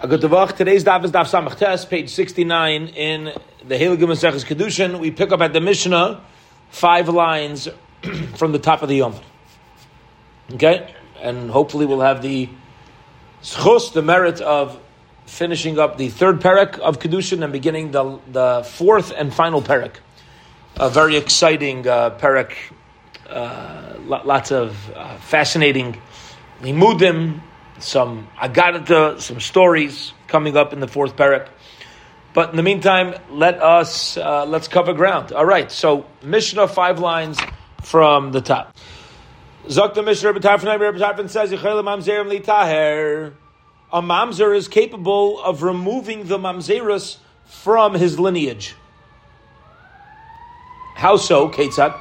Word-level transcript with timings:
Today's 0.00 0.84
daf 0.84 1.04
is 1.04 1.10
daf 1.10 1.26
Samach 1.26 1.88
page 1.88 2.10
69 2.10 2.86
in 2.86 3.32
the 3.66 3.74
Heilige 3.74 3.98
Maseches 3.98 4.44
Kedushin. 4.44 5.00
We 5.00 5.10
pick 5.10 5.32
up 5.32 5.40
at 5.40 5.52
the 5.52 5.60
Mishnah, 5.60 6.22
five 6.70 7.08
lines 7.08 7.66
from 8.36 8.52
the 8.52 8.60
top 8.60 8.82
of 8.82 8.88
the 8.88 8.94
Yom. 8.94 9.16
Okay? 10.52 10.94
And 11.20 11.50
hopefully 11.50 11.84
we'll 11.84 12.02
have 12.02 12.22
the 12.22 12.48
schus, 13.42 13.92
the 13.92 14.00
merit 14.00 14.40
of 14.40 14.78
finishing 15.26 15.80
up 15.80 15.98
the 15.98 16.10
third 16.10 16.40
parak 16.40 16.78
of 16.78 17.00
Kedushin 17.00 17.42
and 17.42 17.52
beginning 17.52 17.90
the, 17.90 18.20
the 18.30 18.62
fourth 18.70 19.12
and 19.16 19.34
final 19.34 19.60
parak. 19.60 19.96
A 20.76 20.88
very 20.88 21.16
exciting 21.16 21.88
uh, 21.88 22.10
parak, 22.10 22.52
uh, 23.28 23.94
lots 24.04 24.52
of 24.52 24.76
uh, 24.94 25.16
fascinating 25.16 26.00
limudim, 26.62 27.40
some 27.82 28.28
agadata, 28.36 29.20
some 29.20 29.40
stories 29.40 30.12
coming 30.26 30.56
up 30.56 30.72
in 30.72 30.80
the 30.80 30.88
fourth 30.88 31.16
parak. 31.16 31.48
But 32.34 32.50
in 32.50 32.56
the 32.56 32.62
meantime, 32.62 33.14
let 33.30 33.62
us 33.62 34.16
uh, 34.16 34.44
let's 34.46 34.68
cover 34.68 34.92
ground. 34.92 35.32
All 35.32 35.46
right, 35.46 35.70
so 35.70 36.06
Mishnah 36.22 36.68
five 36.68 36.98
lines 36.98 37.38
from 37.82 38.32
the 38.32 38.40
top. 38.40 38.76
Zok 39.66 39.94
the 39.94 40.02
Mishnah 40.02 40.32
Rebbe 40.32 40.46
Tarfon 40.46 40.72
Rebbe 40.78 40.98
Tarfon 40.98 41.28
says 41.28 41.50
mamzerim 41.50 42.30
litaher. 42.30 43.32
A 43.92 44.02
mamzer 44.02 44.54
is 44.54 44.68
capable 44.68 45.40
of 45.40 45.62
removing 45.62 46.24
the 46.28 46.38
mamzerus 46.38 47.16
from 47.46 47.94
his 47.94 48.20
lineage. 48.20 48.74
How 50.94 51.16
so, 51.16 51.48
Ketzat? 51.48 51.98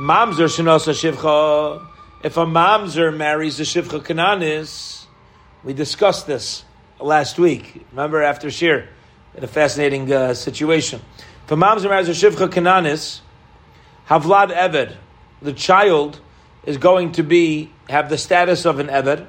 Mamzer 0.00 0.48
shenosa 0.48 0.92
shivcha. 0.94 1.86
If 2.22 2.36
a 2.36 2.46
mamzer 2.46 3.16
marries 3.16 3.58
a 3.58 3.62
shivcha 3.62 4.00
kananis, 4.00 4.97
we 5.64 5.72
discussed 5.72 6.26
this 6.26 6.64
last 7.00 7.38
week. 7.38 7.84
Remember 7.90 8.22
after 8.22 8.50
Shir, 8.50 8.88
in 9.34 9.44
a 9.44 9.48
fascinating 9.48 10.12
uh, 10.12 10.34
situation. 10.34 11.00
For 11.46 11.56
Mamzer 11.56 11.86
a 11.86 12.10
Shivcha 12.10 12.48
Kananis, 12.48 13.20
Havlad 14.08 14.54
Eved, 14.54 14.96
the 15.42 15.52
child 15.52 16.20
is 16.64 16.76
going 16.76 17.12
to 17.12 17.22
be 17.22 17.70
have 17.88 18.10
the 18.10 18.18
status 18.18 18.66
of 18.66 18.78
an 18.78 18.88
Eved. 18.88 19.26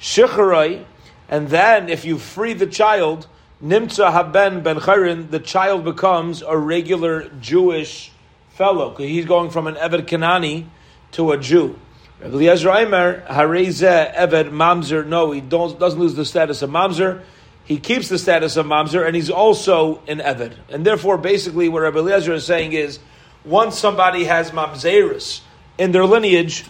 Shicharoi, 0.00 0.84
and 1.28 1.48
then 1.48 1.88
if 1.88 2.04
you 2.04 2.18
free 2.18 2.52
the 2.52 2.66
child, 2.66 3.26
Nimtza 3.62 4.12
Haben 4.12 4.62
Ben 4.62 4.76
Chayrin, 4.76 5.30
the 5.30 5.40
child 5.40 5.84
becomes 5.84 6.42
a 6.42 6.56
regular 6.56 7.28
Jewish 7.40 8.12
fellow. 8.50 8.94
He's 8.94 9.24
going 9.24 9.50
from 9.50 9.66
an 9.66 9.74
Eved 9.74 10.06
Kanani 10.06 10.66
to 11.12 11.32
a 11.32 11.38
Jew. 11.38 11.78
Eliezer 12.22 12.70
Aimer, 12.70 13.22
Hareze 13.28 14.14
Eved 14.14 14.50
Mamzer, 14.50 15.06
no, 15.06 15.30
he 15.30 15.40
doesn't 15.40 16.00
lose 16.00 16.14
the 16.14 16.24
status 16.24 16.62
of 16.62 16.70
Mamzer. 16.70 17.22
He 17.64 17.78
keeps 17.78 18.08
the 18.08 18.18
status 18.18 18.56
of 18.56 18.66
Mamzer, 18.66 19.06
and 19.06 19.14
he's 19.14 19.30
also 19.30 20.02
an 20.08 20.18
Eved. 20.18 20.54
And 20.68 20.84
therefore, 20.84 21.16
basically, 21.16 21.68
what 21.68 21.82
Rabbi 21.82 21.98
Eliezer 21.98 22.32
is 22.32 22.44
saying 22.44 22.72
is, 22.72 22.98
once 23.44 23.78
somebody 23.78 24.24
has 24.24 24.50
Mamzerus 24.50 25.42
in 25.78 25.92
their 25.92 26.04
lineage, 26.04 26.64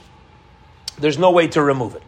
there's 0.98 1.18
no 1.18 1.30
way 1.30 1.48
to 1.48 1.62
remove 1.62 1.94
it. 1.94 2.02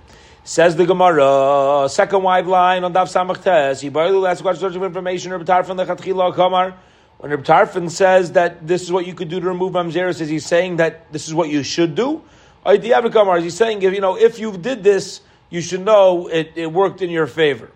Says 0.45 0.77
the 0.77 0.85
Gemara, 0.85 1.89
second 1.89 2.23
wide 2.23 2.47
line 2.47 2.85
on 2.85 2.93
Daf 2.93 3.07
Samach 3.07 3.43
Tes, 3.43 3.83
Yibaylu 3.83 4.29
asked 4.29 4.45
a 4.45 4.57
search 4.57 4.75
of 4.75 4.83
information, 4.83 5.33
Rabbi 5.33 5.45
Tarfon 5.45 5.83
Lechatchila 5.83 6.35
Kamar. 6.35 6.75
When 7.19 7.31
Rabbi 7.31 7.43
Tarfon 7.43 7.91
says 7.91 8.33
that 8.33 8.67
this 8.67 8.83
is 8.83 8.93
what 8.93 9.07
you 9.07 9.15
could 9.15 9.29
do 9.29 9.41
to 9.41 9.47
remove 9.47 9.73
Mamzerus, 9.73 10.21
is 10.21 10.29
he 10.29 10.41
saying 10.41 10.77
that 10.77 11.11
this 11.13 11.27
is 11.27 11.33
what 11.33 11.49
you 11.49 11.63
should 11.63 11.95
do? 11.95 12.23
He's 12.67 13.57
saying, 13.57 13.83
if 13.83 13.95
you 13.95 14.01
know, 14.01 14.17
if 14.17 14.39
you 14.39 14.57
did 14.57 14.83
this, 14.83 15.23
you 15.49 15.61
should 15.61 15.85
know 15.85 16.29
it, 16.29 16.53
it 16.55 16.73
worked 16.73 17.03
in 17.03 17.11
your 17.11 17.27
favor. 17.27 17.71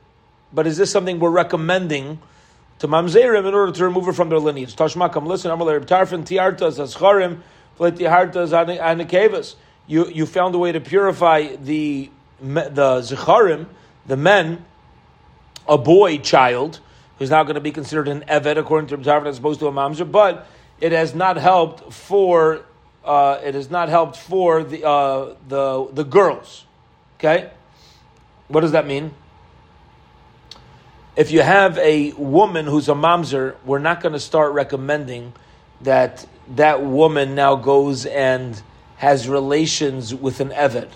But 0.52 0.66
is 0.66 0.76
this 0.76 0.90
something 0.90 1.18
we're 1.18 1.30
recommending 1.30 2.20
to 2.78 2.88
mamzerim 2.88 3.46
in 3.46 3.54
order 3.54 3.72
to 3.72 3.84
remove 3.84 4.08
it 4.08 4.12
from 4.12 4.28
their 4.28 4.38
lineage? 4.38 4.76
Tashmakam, 4.76 5.26
listen, 5.26 5.50
Amalei 5.50 5.84
Tarfon 5.84 6.24
tiartas 6.24 6.78
ascharim 6.78 7.40
tiartas 7.78 8.52
anekevas. 8.78 9.56
You 9.86 10.06
you 10.08 10.26
found 10.26 10.54
a 10.54 10.58
way 10.58 10.72
to 10.72 10.80
purify 10.80 11.56
the 11.56 12.10
the 12.40 13.00
zecharim, 13.00 13.66
the 14.06 14.16
men, 14.16 14.64
a 15.68 15.76
boy 15.76 16.18
child 16.18 16.80
who's 17.18 17.30
now 17.30 17.42
going 17.42 17.54
to 17.54 17.60
be 17.60 17.72
considered 17.72 18.08
an 18.08 18.24
evet 18.28 18.56
according 18.58 18.88
to 18.88 18.98
Tarfon 18.98 19.26
as 19.26 19.38
opposed 19.38 19.60
to 19.60 19.66
a 19.66 19.72
mamzer, 19.72 20.10
but 20.10 20.46
it 20.80 20.92
has 20.92 21.14
not 21.14 21.36
helped 21.36 21.92
for 21.92 22.64
uh, 23.04 23.40
it 23.44 23.54
has 23.54 23.70
not 23.70 23.88
helped 23.88 24.16
for 24.16 24.62
the 24.64 24.84
uh, 24.84 25.34
the 25.48 25.88
the 25.92 26.04
girls. 26.04 26.64
Okay, 27.18 27.50
what 28.48 28.60
does 28.60 28.72
that 28.72 28.86
mean? 28.86 29.12
If 31.16 31.30
you 31.30 31.42
have 31.42 31.78
a 31.78 32.12
woman 32.12 32.66
who's 32.66 32.88
a 32.88 32.94
mamzer, 32.94 33.54
we're 33.64 33.78
not 33.78 34.00
going 34.00 34.14
to 34.14 34.20
start 34.20 34.52
recommending 34.52 35.32
that 35.82 36.26
that 36.56 36.82
woman 36.82 37.34
now 37.34 37.54
goes 37.56 38.04
and 38.04 38.60
has 38.96 39.28
relations 39.28 40.14
with 40.14 40.40
an 40.40 40.50
eved, 40.50 40.88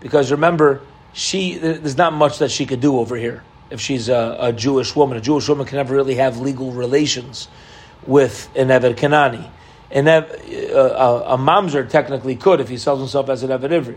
because 0.00 0.30
remember, 0.30 0.82
she 1.12 1.56
there's 1.56 1.96
not 1.96 2.12
much 2.12 2.38
that 2.38 2.50
she 2.50 2.66
could 2.66 2.80
do 2.80 2.98
over 2.98 3.16
here 3.16 3.42
if 3.70 3.80
she's 3.80 4.08
a, 4.08 4.36
a 4.38 4.52
Jewish 4.52 4.94
woman. 4.94 5.16
A 5.16 5.20
Jewish 5.20 5.48
woman 5.48 5.66
can 5.66 5.76
never 5.76 5.94
really 5.94 6.16
have 6.16 6.38
legal 6.38 6.72
relations 6.72 7.48
with 8.06 8.48
an 8.54 8.68
eved 8.68 8.96
Kanani. 8.96 9.50
And 9.90 10.08
uh, 10.08 10.26
a, 10.28 11.34
a 11.34 11.38
mamzer 11.38 11.88
technically 11.88 12.36
could 12.36 12.60
if 12.60 12.68
he 12.68 12.76
sells 12.76 12.98
himself 12.98 13.28
as 13.28 13.42
an 13.42 13.50
Eved 13.50 13.70
Ivri. 13.70 13.96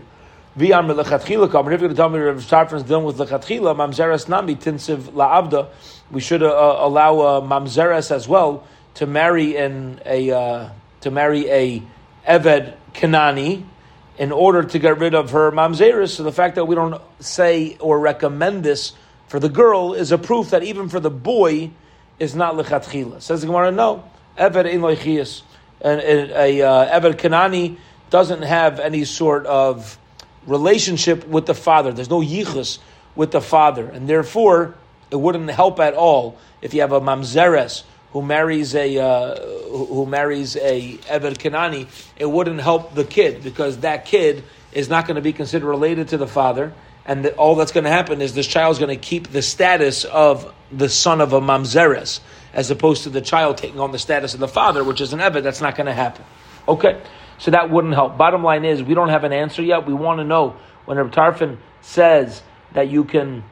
V'yam 0.56 0.92
lechatchila 0.92 1.50
kam. 1.50 1.66
If 1.66 1.70
you're 1.70 1.78
going 1.78 1.90
to 1.90 1.96
tell 1.96 2.08
me 2.08 2.18
Rav 2.18 2.36
Tarfon's 2.36 2.82
dealing 2.82 3.04
with 3.04 3.18
lechatchila, 3.18 3.74
mamzeres 3.76 4.28
nami 4.28 4.56
tinsiv 4.56 5.12
la'abda, 5.12 5.68
we 6.10 6.20
should 6.20 6.42
uh, 6.42 6.76
allow 6.80 7.20
uh, 7.20 7.40
mamzeres 7.40 8.10
as 8.10 8.28
well 8.28 8.66
to 8.94 9.06
marry 9.06 9.56
an, 9.56 10.00
a 10.04 10.30
uh, 10.30 10.68
to 11.02 11.10
marry 11.10 11.48
a 11.48 11.82
Eved 12.26 12.74
Kanani 12.94 13.64
in 14.18 14.32
order 14.32 14.62
to 14.62 14.78
get 14.78 14.98
rid 14.98 15.14
of 15.14 15.30
her 15.30 15.50
mamzeres. 15.52 16.10
So 16.10 16.24
the 16.24 16.32
fact 16.32 16.56
that 16.56 16.66
we 16.66 16.74
don't 16.74 17.00
say 17.20 17.76
or 17.78 17.98
recommend 17.98 18.64
this 18.64 18.92
for 19.28 19.38
the 19.38 19.48
girl 19.48 19.94
is 19.94 20.12
a 20.12 20.18
proof 20.18 20.50
that 20.50 20.64
even 20.64 20.88
for 20.88 21.00
the 21.00 21.10
boy 21.10 21.70
is 22.18 22.34
not 22.34 22.54
lechatchila. 22.54 23.22
Says 23.22 23.40
the 23.40 23.46
Gemara, 23.46 23.70
no. 23.70 24.04
Eved 24.36 24.70
in 24.70 24.80
loichias 24.80 25.42
and 25.80 26.00
a, 26.00 26.62
uh, 26.62 27.12
Kanani 27.12 27.76
doesn't 28.10 28.42
have 28.42 28.80
any 28.80 29.04
sort 29.04 29.46
of 29.46 29.98
relationship 30.46 31.26
with 31.26 31.46
the 31.46 31.54
father. 31.54 31.92
There's 31.92 32.10
no 32.10 32.20
yichus 32.20 32.78
with 33.14 33.30
the 33.30 33.40
father, 33.40 33.86
and 33.86 34.08
therefore 34.08 34.74
it 35.10 35.16
wouldn't 35.16 35.50
help 35.50 35.80
at 35.80 35.94
all 35.94 36.38
if 36.62 36.74
you 36.74 36.80
have 36.80 36.92
a 36.92 37.00
mamzeres 37.00 37.84
who 38.12 38.22
marries 38.22 38.74
a 38.74 38.98
uh, 38.98 39.40
who 39.70 40.06
marries 40.06 40.56
a 40.56 40.98
Eved 40.98 41.38
Kanani. 41.38 41.86
It 42.16 42.26
wouldn't 42.26 42.60
help 42.60 42.94
the 42.94 43.04
kid 43.04 43.42
because 43.42 43.78
that 43.78 44.04
kid 44.04 44.44
is 44.72 44.88
not 44.88 45.06
going 45.06 45.16
to 45.16 45.22
be 45.22 45.32
considered 45.32 45.66
related 45.66 46.08
to 46.08 46.16
the 46.16 46.26
father, 46.26 46.72
and 47.04 47.26
all 47.26 47.54
that's 47.54 47.72
going 47.72 47.84
to 47.84 47.90
happen 47.90 48.20
is 48.20 48.34
this 48.34 48.46
child's 48.46 48.78
going 48.78 48.96
to 48.96 49.00
keep 49.00 49.28
the 49.28 49.42
status 49.42 50.04
of 50.04 50.52
the 50.72 50.88
son 50.88 51.20
of 51.20 51.32
a 51.32 51.40
mamzeres 51.40 52.20
as 52.52 52.70
opposed 52.70 53.04
to 53.04 53.10
the 53.10 53.20
child 53.20 53.56
taking 53.56 53.80
on 53.80 53.92
the 53.92 53.98
status 53.98 54.34
of 54.34 54.40
the 54.40 54.48
father, 54.48 54.82
which 54.82 55.00
is 55.00 55.12
an 55.12 55.20
Eved, 55.20 55.42
that's 55.42 55.60
not 55.60 55.76
going 55.76 55.86
to 55.86 55.94
happen. 55.94 56.24
Okay, 56.66 57.00
so 57.38 57.50
that 57.50 57.70
wouldn't 57.70 57.94
help. 57.94 58.18
Bottom 58.18 58.42
line 58.42 58.64
is, 58.64 58.82
we 58.82 58.94
don't 58.94 59.08
have 59.08 59.24
an 59.24 59.32
answer 59.32 59.62
yet. 59.62 59.86
We 59.86 59.94
want 59.94 60.18
to 60.18 60.24
know 60.24 60.56
when 60.84 60.98
Reb 60.98 61.12
Tarfon 61.12 61.58
says 61.80 62.42
that 62.72 62.88
you 62.88 63.04
can 63.04 63.44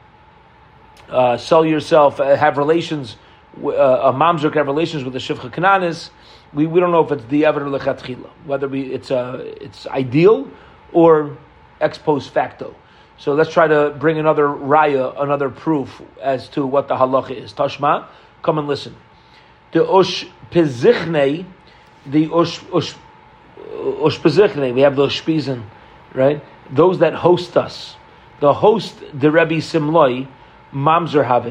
uh, 1.09 1.37
sell 1.37 1.65
yourself, 1.65 2.19
uh, 2.19 2.35
have 2.35 2.57
relations, 2.57 3.17
uh, 3.63 3.69
a 3.69 4.13
mamzer 4.13 4.43
can 4.51 4.59
have 4.59 4.67
relations 4.67 5.03
with 5.03 5.13
the 5.13 5.19
Shivcha 5.19 5.51
Kananis. 5.51 6.09
We, 6.53 6.67
we 6.67 6.79
don't 6.79 6.91
know 6.91 7.03
if 7.03 7.11
it's 7.11 7.25
the 7.25 7.43
Eved 7.43 7.57
or 7.57 7.79
Lechatchila, 7.79 8.29
whether 8.45 8.67
we, 8.67 8.93
it's, 8.93 9.11
uh, 9.11 9.53
it's 9.61 9.87
ideal 9.87 10.49
or 10.91 11.37
ex 11.81 11.97
post 11.97 12.31
facto. 12.31 12.75
So 13.17 13.33
let's 13.33 13.51
try 13.51 13.67
to 13.67 13.95
bring 13.99 14.17
another 14.17 14.47
raya, 14.47 15.21
another 15.21 15.49
proof 15.49 16.01
as 16.21 16.47
to 16.49 16.65
what 16.65 16.87
the 16.87 16.95
halacha 16.95 17.31
is. 17.31 17.53
Tashma, 17.53 18.07
Come 18.41 18.57
and 18.57 18.67
listen. 18.67 18.95
The 19.71 19.87
Ush 19.87 20.25
Pezichne, 20.51 21.45
the 22.05 22.27
Pezichne, 24.19 24.73
we 24.73 24.81
have 24.81 24.95
the 24.95 25.07
Ushpizen, 25.07 25.63
right? 26.13 26.43
Those 26.71 26.99
that 26.99 27.13
host 27.13 27.57
us. 27.57 27.95
The 28.39 28.53
host, 28.53 28.95
the 29.13 29.31
Rebbe 29.31 29.55
Simloi, 29.55 30.27
Mamzer 30.73 31.25
Have. 31.25 31.45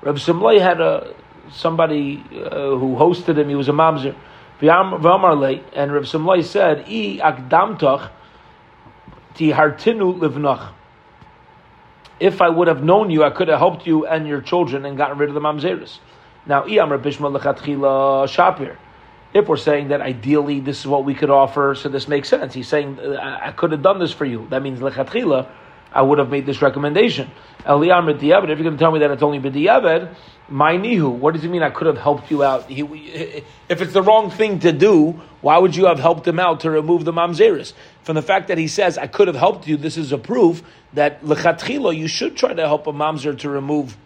Rebbe 0.00 0.18
Simloi 0.18 0.60
had 0.60 0.80
a 0.80 1.14
somebody 1.50 2.24
uh, 2.32 2.76
who 2.76 2.96
hosted 2.96 3.38
him. 3.38 3.48
He 3.48 3.54
was 3.54 3.68
a 3.68 3.72
Mamzer. 3.72 4.14
And 4.62 5.92
Rebbe 5.92 6.06
Simloi 6.06 6.44
said, 6.44 6.84
"I 6.86 7.20
akdamtach 7.22 8.10
ti 9.34 9.50
hartinu 9.50 10.18
livnach." 10.18 10.70
If 12.20 12.40
I 12.40 12.48
would 12.48 12.68
have 12.68 12.84
known 12.84 13.10
you, 13.10 13.24
I 13.24 13.30
could 13.30 13.48
have 13.48 13.58
helped 13.58 13.86
you 13.86 14.06
and 14.06 14.28
your 14.28 14.40
children 14.40 14.84
and 14.84 14.96
gotten 14.96 15.18
rid 15.18 15.28
of 15.28 15.34
the 15.34 15.40
mamzeris. 15.40 15.98
Now, 16.46 16.64
I 16.64 16.68
shapir. 16.68 18.76
If 19.34 19.48
we're 19.48 19.56
saying 19.56 19.88
that 19.88 20.02
ideally 20.02 20.60
this 20.60 20.80
is 20.80 20.86
what 20.86 21.04
we 21.04 21.14
could 21.14 21.30
offer, 21.30 21.74
so 21.74 21.88
this 21.88 22.06
makes 22.06 22.28
sense. 22.28 22.52
He's 22.52 22.68
saying 22.68 23.00
I 23.00 23.52
could 23.52 23.72
have 23.72 23.82
done 23.82 23.98
this 23.98 24.12
for 24.12 24.26
you. 24.26 24.46
That 24.50 24.62
means 24.62 24.80
lechatchila, 24.80 25.48
I 25.92 26.02
would 26.02 26.18
have 26.18 26.30
made 26.30 26.46
this 26.46 26.60
recommendation. 26.60 27.30
Eliyam 27.64 28.14
if 28.14 28.22
you're 28.22 28.40
going 28.40 28.64
to 28.64 28.76
tell 28.76 28.90
me 28.90 29.00
that 29.00 29.10
it's 29.10 29.22
only 29.22 29.38
b'diavad, 29.38 30.14
my 30.48 30.76
nihu. 30.76 31.10
What 31.10 31.34
does 31.34 31.44
it 31.44 31.48
mean? 31.48 31.62
I 31.62 31.70
could 31.70 31.86
have 31.86 31.96
helped 31.96 32.30
you 32.30 32.42
out. 32.42 32.68
He, 32.68 32.82
if 33.68 33.80
it's 33.80 33.92
the 33.92 34.02
wrong 34.02 34.30
thing 34.30 34.58
to 34.60 34.72
do, 34.72 35.20
why 35.40 35.58
would 35.58 35.76
you 35.76 35.86
have 35.86 35.98
helped 35.98 36.26
him 36.26 36.38
out 36.38 36.60
to 36.60 36.70
remove 36.70 37.04
the 37.04 37.12
mamzeris? 37.12 37.72
From 38.02 38.16
the 38.16 38.22
fact 38.22 38.48
that 38.48 38.58
he 38.58 38.68
says 38.68 38.98
I 38.98 39.06
could 39.06 39.28
have 39.28 39.36
helped 39.36 39.66
you, 39.66 39.76
this 39.76 39.96
is 39.96 40.12
a 40.12 40.18
proof 40.18 40.62
that 40.94 41.22
lechatchila 41.22 41.96
you 41.96 42.08
should 42.08 42.36
try 42.36 42.52
to 42.52 42.62
help 42.62 42.86
a 42.86 42.92
mamzer 42.92 43.38
to 43.38 43.48
remove 43.48 43.96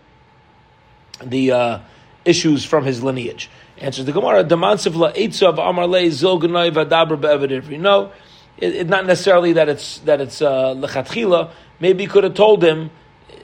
the 1.25 1.53
uh, 1.53 1.79
issues 2.26 2.64
from 2.64 2.84
his 2.84 3.02
lineage. 3.02 3.49
Answers 3.78 4.05
the 4.05 4.12
Gemara: 4.12 4.44
Demansiv 4.44 4.93
la'etzav 4.93 5.58
amar 5.58 5.87
le 5.87 6.00
zilganay 6.00 6.70
v'adaber 6.70 7.20
be'evid 7.20 7.78
No, 7.78 8.12
it's 8.58 8.88
not 8.88 9.06
necessarily 9.06 9.55
that 9.55 9.69
it's 9.69 9.99
that 9.99 10.20
it's 10.20 10.43
uh, 10.43 10.75
lechatchila. 10.75 11.50
Maybe 11.81 12.05
he 12.05 12.08
could 12.08 12.25
have 12.25 12.34
told 12.34 12.64
him 12.64 12.90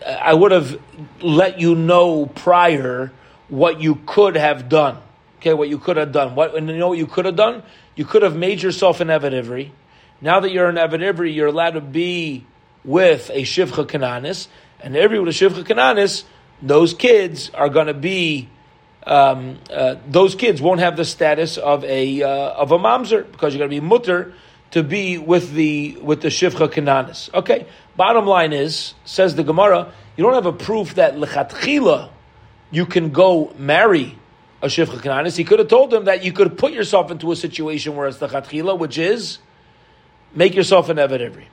I 0.07 0.35
would 0.35 0.53
have 0.53 0.81
let 1.21 1.61
you 1.61 1.75
know 1.75 2.27
prior 2.27 3.13
what 3.49 3.81
you 3.81 3.97
could 4.07 4.37
have 4.37 4.69
done. 4.69 4.99
Okay, 5.39 5.55
what 5.55 5.69
you 5.69 5.79
could 5.79 5.97
have 5.97 6.13
done. 6.13 6.35
What 6.35 6.57
and 6.57 6.69
you 6.69 6.77
know 6.77 6.89
what 6.89 6.99
you 6.99 7.07
could 7.07 7.25
have 7.25 7.37
done? 7.37 7.63
You 7.97 8.05
could 8.05 8.23
have 8.23 8.37
made 8.37 8.63
yourself 8.63 9.01
an 9.01 9.09
Evid 9.09 9.71
Now 10.21 10.41
that 10.41 10.51
you're 10.51 10.69
an 10.69 10.77
Evid 10.77 11.35
you're 11.35 11.49
allowed 11.49 11.73
to 11.73 11.81
be 11.81 12.47
with 12.85 13.31
a 13.31 13.43
Shivcha 13.43 13.87
Kananis, 13.87 14.49
and 14.81 14.97
every 14.97 15.19
with 15.19 15.29
a 15.29 15.39
Shivcha 15.39 15.65
Kananis, 15.65 16.25
those 16.61 16.95
kids 16.95 17.51
are 17.51 17.69
going 17.69 17.89
to 17.89 17.95
be. 17.95 18.49
Um, 19.05 19.59
uh, 19.71 19.97
those 20.09 20.35
kids 20.35 20.63
won't 20.63 20.81
have 20.81 20.97
the 20.97 21.05
status 21.05 21.57
of 21.59 21.85
a 21.85 22.23
uh, 22.23 22.29
of 22.29 22.73
a 22.73 22.79
mamzer 22.79 23.31
because 23.31 23.55
you're 23.55 23.67
going 23.67 23.71
to 23.71 23.81
be 23.81 23.87
mutter 23.87 24.35
to 24.73 24.83
be 24.83 25.19
with 25.19 25.53
the 25.53 25.97
with 26.01 26.23
the 26.23 26.29
shivcha 26.29 26.69
kananis. 26.69 27.33
Okay. 27.35 27.67
Bottom 27.97 28.27
line 28.27 28.53
is, 28.53 28.95
says 29.05 29.35
the 29.35 29.45
Gemara, 29.45 29.93
you 30.17 30.25
don't 30.25 30.35
have 30.35 30.47
a 30.47 30.53
proof 30.53 30.95
that 30.95 31.15
lechatchila 31.17 32.09
you 32.73 32.87
can 32.87 33.11
go 33.11 33.55
marry 33.57 34.19
a 34.63 34.67
shivcha 34.67 34.99
kananis. 34.99 35.37
He 35.37 35.45
could 35.45 35.61
have 35.61 35.69
told 35.69 35.91
them 35.91 36.07
that 36.07 36.25
you 36.25 36.33
could 36.33 36.59
put 36.59 36.73
yourself 36.73 37.11
into 37.11 37.31
a 37.31 37.37
situation 37.37 37.95
where 37.95 38.09
it's 38.09 38.19
lechatchila, 38.19 38.77
which 38.77 38.99
is 38.99 39.39
make 40.35 40.55
yourself 40.55 40.89
an 40.89 40.97
eved 40.97 41.45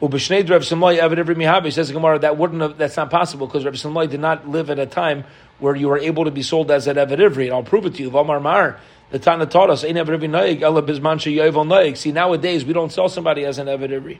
ivri. 0.00 0.10
Ubishnei 0.10 0.48
Rav 0.48 0.62
Simlai 0.62 0.98
eved 0.98 1.24
ivri 1.24 1.36
mihabi 1.36 1.72
says 1.72 1.90
Gemara 1.90 2.18
that 2.20 2.36
wouldn't 2.36 2.62
have, 2.62 2.78
that's 2.78 2.96
not 2.96 3.10
possible 3.10 3.46
because 3.46 3.64
Rav 3.64 3.74
Simlai 3.74 4.08
did 4.08 4.20
not 4.20 4.48
live 4.48 4.70
at 4.70 4.78
a 4.78 4.86
time 4.86 5.24
where 5.58 5.74
you 5.74 5.88
were 5.88 5.98
able 5.98 6.24
to 6.24 6.30
be 6.30 6.42
sold 6.42 6.70
as 6.70 6.86
an 6.86 6.96
eved 6.96 7.18
ivri. 7.18 7.44
And 7.44 7.54
I'll 7.54 7.62
prove 7.62 7.86
it 7.86 7.94
to 7.94 8.02
you. 8.02 8.10
Vamar 8.10 8.42
Mar. 8.42 8.78
The 9.10 9.18
Tana 9.18 9.46
taught 9.46 9.70
us, 9.70 9.80
See, 9.80 12.12
nowadays 12.12 12.64
we 12.66 12.72
don't 12.74 12.92
sell 12.92 13.08
somebody 13.08 13.46
as 13.46 13.58
an 13.58 13.66
Evid 13.66 13.88
Ivri. 13.88 14.18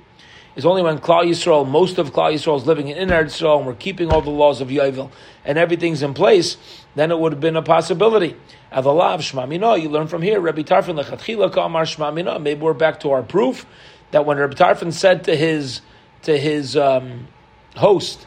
It's 0.57 0.65
only 0.65 0.83
when 0.83 0.99
Klal 0.99 1.25
Yisrael, 1.25 1.69
most 1.69 1.99
of 1.99 2.13
Klal 2.13 2.33
Yisrael 2.33 2.57
is 2.57 2.67
living 2.67 2.89
in 2.89 2.97
Inner 2.97 3.23
Yisrael, 3.23 3.59
and 3.59 3.67
we're 3.67 3.75
keeping 3.75 4.11
all 4.11 4.23
the 4.23 4.31
laws 4.31 4.63
of 4.63 4.69
Yovel, 4.69 5.11
and 5.45 5.59
everything's 5.59 6.03
in 6.03 6.15
place, 6.15 6.57
then 6.95 7.11
it 7.11 7.19
would 7.19 7.33
have 7.33 7.41
been 7.41 7.57
a 7.57 7.63
possibility. 7.63 8.35
Avalav 8.73 9.19
Shmamino, 9.19 9.81
you 9.81 9.91
learn 9.91 10.09
from 10.09 10.23
here, 10.23 10.41
Rabbi 10.41 10.63
Tarfon 10.63 11.01
Lechatchila 11.01 11.53
Kamar 11.53 11.85
Shmamino. 11.85 12.41
Maybe 12.41 12.63
we're 12.63 12.73
back 12.73 13.01
to 13.01 13.11
our 13.11 13.23
proof 13.23 13.67
that 14.11 14.25
when 14.25 14.39
Rabbi 14.39 14.55
Tarfon 14.55 14.93
said 14.93 15.25
to 15.25 15.37
his 15.37 15.81
to 16.23 16.37
his 16.37 16.77
um, 16.77 17.29
host, 17.77 18.27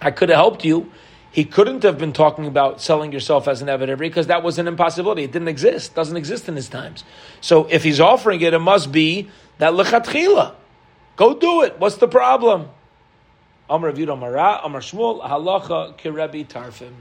I 0.00 0.10
could 0.10 0.28
have 0.28 0.36
helped 0.36 0.64
you, 0.64 0.92
he 1.34 1.44
couldn't 1.44 1.82
have 1.82 1.98
been 1.98 2.12
talking 2.12 2.46
about 2.46 2.80
selling 2.80 3.10
yourself 3.12 3.48
as 3.48 3.60
an 3.60 3.68
Eved 3.68 3.98
because 3.98 4.28
that 4.28 4.42
was 4.42 4.58
an 4.58 4.68
impossibility. 4.68 5.24
It 5.24 5.32
didn't 5.32 5.48
exist. 5.48 5.94
Doesn't 5.94 6.16
exist 6.16 6.48
in 6.48 6.54
his 6.54 6.68
times. 6.68 7.02
So 7.40 7.66
if 7.66 7.82
he's 7.82 8.00
offering 8.00 8.40
it, 8.40 8.54
it 8.54 8.60
must 8.60 8.92
be 8.92 9.28
that 9.58 9.72
lechatchila. 9.72 10.54
Go 11.16 11.38
do 11.38 11.62
it. 11.62 11.78
What's 11.80 11.96
the 11.96 12.06
problem? 12.06 12.68
Amar 13.68 13.90
Rav 13.90 14.08
Amara, 14.10 14.60
Amar 14.62 14.80
Shmuel, 14.80 15.26
Halacha 15.26 15.98
Kirebi 15.98 16.46
Tarfon. 16.46 16.92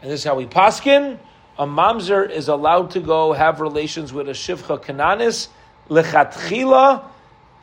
And 0.00 0.10
this 0.10 0.20
is 0.20 0.24
how 0.24 0.36
we 0.36 0.46
paskin. 0.46 1.18
A 1.58 1.66
mamzer 1.66 2.30
is 2.30 2.48
allowed 2.48 2.92
to 2.92 3.00
go 3.00 3.32
have 3.32 3.60
relations 3.60 4.12
with 4.12 4.28
a 4.28 4.32
shivcha 4.32 4.82
kananis 4.82 5.48
lechatchila, 5.88 7.04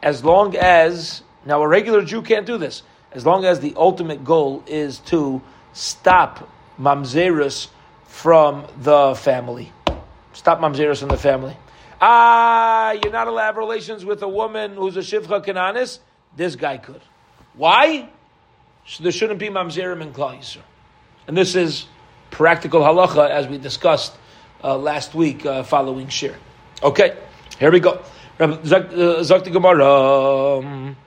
as 0.01 0.23
long 0.23 0.55
as 0.55 1.23
now 1.45 1.61
a 1.61 1.67
regular 1.67 2.03
Jew 2.03 2.21
can't 2.21 2.45
do 2.45 2.57
this. 2.57 2.83
As 3.11 3.25
long 3.25 3.45
as 3.45 3.59
the 3.59 3.73
ultimate 3.77 4.23
goal 4.25 4.63
is 4.67 4.99
to 4.99 5.41
stop 5.73 6.49
mamzerus 6.79 7.69
from 8.07 8.65
the 8.77 9.15
family. 9.15 9.71
Stop 10.33 10.59
mamzerus 10.59 10.99
from 10.99 11.09
the 11.09 11.17
family. 11.17 11.55
Ah, 12.01 12.91
you're 12.91 13.11
not 13.11 13.27
allowed 13.27 13.41
to 13.41 13.45
have 13.45 13.57
relations 13.57 14.03
with 14.03 14.21
a 14.21 14.27
woman 14.27 14.75
who's 14.75 14.97
a 14.97 14.99
shivcha 14.99 15.45
kananis. 15.45 15.99
This 16.35 16.55
guy 16.55 16.77
could. 16.77 17.01
Why? 17.53 18.09
So 18.85 19.03
there 19.03 19.11
shouldn't 19.11 19.39
be 19.39 19.47
mamzerim 19.47 20.01
in 20.01 20.11
Klal. 20.11 20.57
And 21.27 21.37
this 21.37 21.55
is 21.55 21.85
practical 22.31 22.81
halacha 22.81 23.29
as 23.29 23.47
we 23.47 23.57
discussed 23.57 24.13
uh, 24.63 24.77
last 24.77 25.15
week 25.15 25.45
uh, 25.45 25.63
following 25.63 26.09
shir. 26.09 26.35
Okay, 26.83 27.17
here 27.57 27.71
we 27.71 27.79
go. 27.79 28.03
Zakti 28.39 29.51
Gemara. 29.51 30.57
Um, 30.57 30.97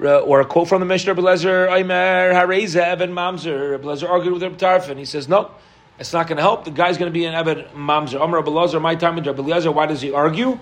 uh, 0.00 0.18
or 0.20 0.40
a 0.40 0.44
quote 0.44 0.68
from 0.68 0.80
the 0.80 0.86
Mishnah, 0.86 1.14
Belezer, 1.14 1.70
Aimer, 1.70 2.32
Hareza, 2.32 2.80
Evan 2.80 3.12
Mamzer. 3.12 3.78
Belezer 3.78 4.08
argued 4.08 4.32
with 4.32 4.42
Reb 4.42 4.56
Tarfon. 4.56 4.96
He 4.96 5.04
says, 5.04 5.28
no, 5.28 5.50
it's 5.98 6.12
not 6.12 6.26
going 6.26 6.36
to 6.36 6.42
help. 6.42 6.64
The 6.64 6.70
guy's 6.70 6.98
going 6.98 7.10
to 7.10 7.12
be 7.12 7.24
an 7.24 7.34
Evan 7.34 7.64
Mamzer. 7.76 8.20
Amr 8.20 8.42
Belezer, 8.42 8.80
my 8.80 8.96
time 8.96 9.14
with 9.14 9.24
Belezer, 9.24 9.72
why 9.72 9.86
does 9.86 10.00
he 10.00 10.12
argue? 10.12 10.58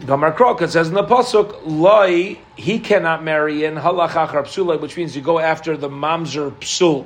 Gamar 0.00 0.34
Krok, 0.34 0.62
it 0.62 0.70
says 0.70 0.88
in 0.88 0.94
the 0.94 1.04
Pasuk, 1.04 1.60
Loi, 1.66 2.38
he 2.56 2.78
cannot 2.78 3.22
marry 3.22 3.64
in 3.64 3.74
Halachach 3.74 4.30
Psulai, 4.30 4.80
which 4.80 4.96
means 4.96 5.14
you 5.14 5.20
go 5.22 5.38
after 5.38 5.76
the 5.76 5.88
Mamzer 5.88 6.50
Psul. 6.60 7.04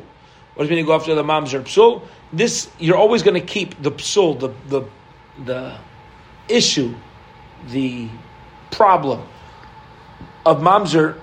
What 0.54 0.64
does 0.64 0.68
it 0.68 0.70
mean 0.70 0.78
you 0.78 0.86
go 0.86 0.94
after 0.94 1.14
the 1.14 1.24
Mamzer 1.24 1.62
Psul? 1.62 2.02
This, 2.32 2.70
you're 2.78 2.96
always 2.96 3.22
going 3.24 3.34
to 3.34 3.46
keep 3.46 3.80
the 3.82 3.90
Psul, 3.90 4.38
the, 4.38 4.54
the, 4.68 4.88
the 5.44 5.76
issue, 6.48 6.94
the 7.68 8.08
problem 8.70 9.26
of 10.44 10.60
mamzer 10.60 11.20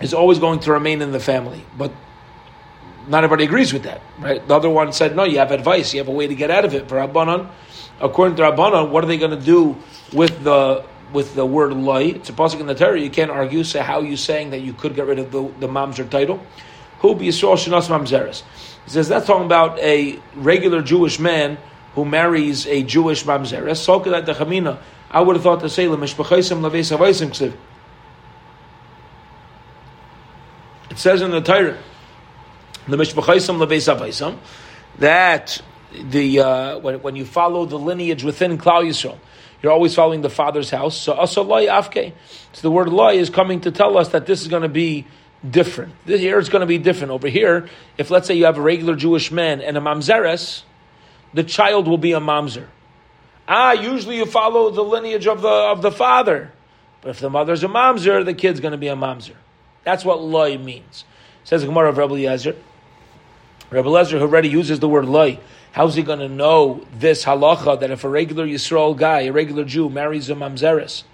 is 0.00 0.12
always 0.12 0.38
going 0.38 0.60
to 0.60 0.72
remain 0.72 1.02
in 1.02 1.12
the 1.12 1.20
family, 1.20 1.64
but 1.76 1.92
not 3.08 3.24
everybody 3.24 3.44
agrees 3.44 3.72
with 3.72 3.84
that, 3.84 4.00
right? 4.18 4.46
The 4.46 4.54
other 4.54 4.70
one 4.70 4.92
said, 4.92 5.16
no, 5.16 5.24
you 5.24 5.38
have 5.38 5.50
advice, 5.50 5.92
you 5.92 6.00
have 6.00 6.08
a 6.08 6.12
way 6.12 6.26
to 6.26 6.34
get 6.34 6.50
out 6.50 6.64
of 6.64 6.74
it. 6.74 6.88
For 6.88 6.96
Rabbanon, 6.96 7.50
according 8.00 8.36
to 8.36 8.42
Rabbanon, 8.42 8.90
what 8.90 9.04
are 9.04 9.06
they 9.06 9.18
going 9.18 9.38
to 9.38 9.44
do 9.44 9.76
with 10.12 10.42
the 10.42 10.84
with 11.12 11.34
the 11.34 11.44
word 11.44 11.74
loy? 11.74 12.04
It's 12.04 12.30
a 12.30 12.32
pasuk 12.32 12.60
in 12.60 12.66
the 12.66 12.74
Torah. 12.74 12.98
You 12.98 13.10
can't 13.10 13.30
argue. 13.30 13.64
So 13.64 13.82
how 13.82 14.00
are 14.00 14.04
you 14.04 14.16
saying 14.16 14.50
that 14.50 14.60
you 14.60 14.72
could 14.72 14.94
get 14.94 15.06
rid 15.06 15.18
of 15.18 15.30
the, 15.30 15.42
the 15.60 15.68
mamzer 15.68 16.08
title? 16.08 16.40
Who 17.00 17.14
be 17.14 17.26
Yisrael 17.26 17.56
shenas 17.56 17.88
mamzeres? 17.88 18.42
He 18.84 18.90
says 18.90 19.08
that's 19.08 19.26
talking 19.26 19.44
about 19.46 19.78
a 19.80 20.18
regular 20.34 20.82
Jewish 20.82 21.18
man 21.18 21.58
who 21.94 22.04
marries 22.04 22.66
a 22.66 22.82
Jewish 22.82 23.24
mamzeres. 23.24 23.76
So, 23.78 24.02
I 25.10 25.20
would 25.20 25.36
have 25.36 25.42
thought 25.42 25.60
to 25.60 25.68
say 25.68 25.86
It 30.90 30.98
says 30.98 31.22
in 31.22 31.30
the 31.30 31.40
Torah, 31.40 31.78
the 32.86 32.96
Mishpachaisam 32.96 33.64
Lebeis 33.64 34.38
that 34.98 35.62
the 35.92 36.40
uh, 36.40 36.78
when, 36.78 37.02
when 37.02 37.16
you 37.16 37.24
follow 37.24 37.64
the 37.66 37.78
lineage 37.78 38.24
within 38.24 38.58
Klal 38.58 38.84
Yisrael, 38.84 39.18
you're 39.62 39.72
always 39.72 39.94
following 39.94 40.22
the 40.22 40.30
father's 40.30 40.70
house. 40.70 40.96
So 40.96 41.14
asalai 41.14 41.68
afke. 41.68 42.12
So 42.52 42.62
the 42.62 42.70
word 42.70 42.88
loy 42.88 43.14
is 43.14 43.30
coming 43.30 43.60
to 43.62 43.70
tell 43.70 43.96
us 43.96 44.08
that 44.08 44.26
this 44.26 44.42
is 44.42 44.48
going 44.48 44.62
to 44.62 44.68
be 44.68 45.06
different. 45.48 45.94
This 46.04 46.20
here 46.20 46.38
is 46.38 46.48
going 46.48 46.60
to 46.60 46.66
be 46.66 46.78
different. 46.78 47.12
Over 47.12 47.28
here, 47.28 47.68
if 47.96 48.10
let's 48.10 48.26
say 48.26 48.34
you 48.34 48.46
have 48.46 48.58
a 48.58 48.62
regular 48.62 48.96
Jewish 48.96 49.30
man 49.30 49.60
and 49.60 49.76
a 49.76 49.80
mamzeres, 49.80 50.62
the 51.34 51.44
child 51.44 51.88
will 51.88 51.98
be 51.98 52.12
a 52.12 52.20
mamzer. 52.20 52.66
Ah, 53.48 53.72
usually 53.72 54.16
you 54.16 54.26
follow 54.26 54.70
the 54.70 54.82
lineage 54.82 55.26
of 55.26 55.42
the 55.42 55.48
of 55.48 55.82
the 55.82 55.90
father, 55.90 56.52
but 57.00 57.10
if 57.10 57.20
the 57.20 57.30
mother's 57.30 57.64
a 57.64 57.68
mamzer, 57.68 58.24
the 58.24 58.34
kid's 58.34 58.60
going 58.60 58.72
to 58.72 58.78
be 58.78 58.88
a 58.88 58.96
mamzer. 58.96 59.34
That's 59.84 60.04
what 60.04 60.22
loy 60.22 60.58
means. 60.58 61.04
Says 61.44 61.62
the 61.62 61.66
Gemara 61.66 61.88
of 61.88 61.98
Rebbe 61.98 62.14
Eliezer. 62.14 62.56
Rebbe 63.70 63.88
who 63.88 64.20
already 64.20 64.48
uses 64.48 64.80
the 64.80 64.88
word 64.88 65.06
loy. 65.06 65.38
How's 65.72 65.94
he 65.94 66.02
going 66.02 66.18
to 66.18 66.28
know 66.28 66.84
this 66.92 67.24
halacha 67.24 67.80
that 67.80 67.90
if 67.90 68.04
a 68.04 68.08
regular 68.08 68.46
Yisrael 68.46 68.94
guy, 68.94 69.22
a 69.22 69.32
regular 69.32 69.64
Jew, 69.64 69.88
marries 69.88 70.28
a 70.28 70.34
mamzeres, 70.34 71.04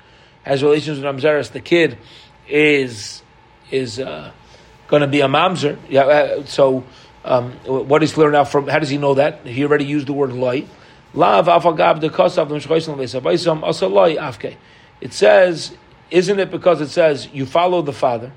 has 0.42 0.62
relations 0.64 0.98
with 0.98 1.06
mamzeres, 1.06 1.52
the 1.52 1.60
kid 1.60 1.96
is 2.48 3.22
is 3.70 4.00
uh, 4.00 4.32
going 4.88 5.02
to 5.02 5.06
be 5.06 5.20
a 5.20 5.28
mamzer? 5.28 5.78
Yeah. 5.88 6.02
Uh, 6.02 6.44
so, 6.46 6.84
um, 7.28 7.52
what 7.66 8.02
is 8.02 8.14
clear 8.14 8.30
now 8.30 8.44
from? 8.44 8.66
How 8.68 8.78
does 8.78 8.88
he 8.88 8.96
know 8.96 9.12
that? 9.14 9.46
He 9.46 9.62
already 9.62 9.84
used 9.84 10.06
the 10.06 10.14
word 10.14 10.32
loy. 10.32 10.64
Afagab 11.14 12.00
kosav 12.10 12.48
It 15.00 15.12
says, 15.12 15.76
isn't 16.10 16.38
it 16.38 16.50
because 16.50 16.80
it 16.80 16.88
says 16.88 17.28
you 17.32 17.44
follow 17.44 17.82
the 17.82 17.92
father? 17.92 18.32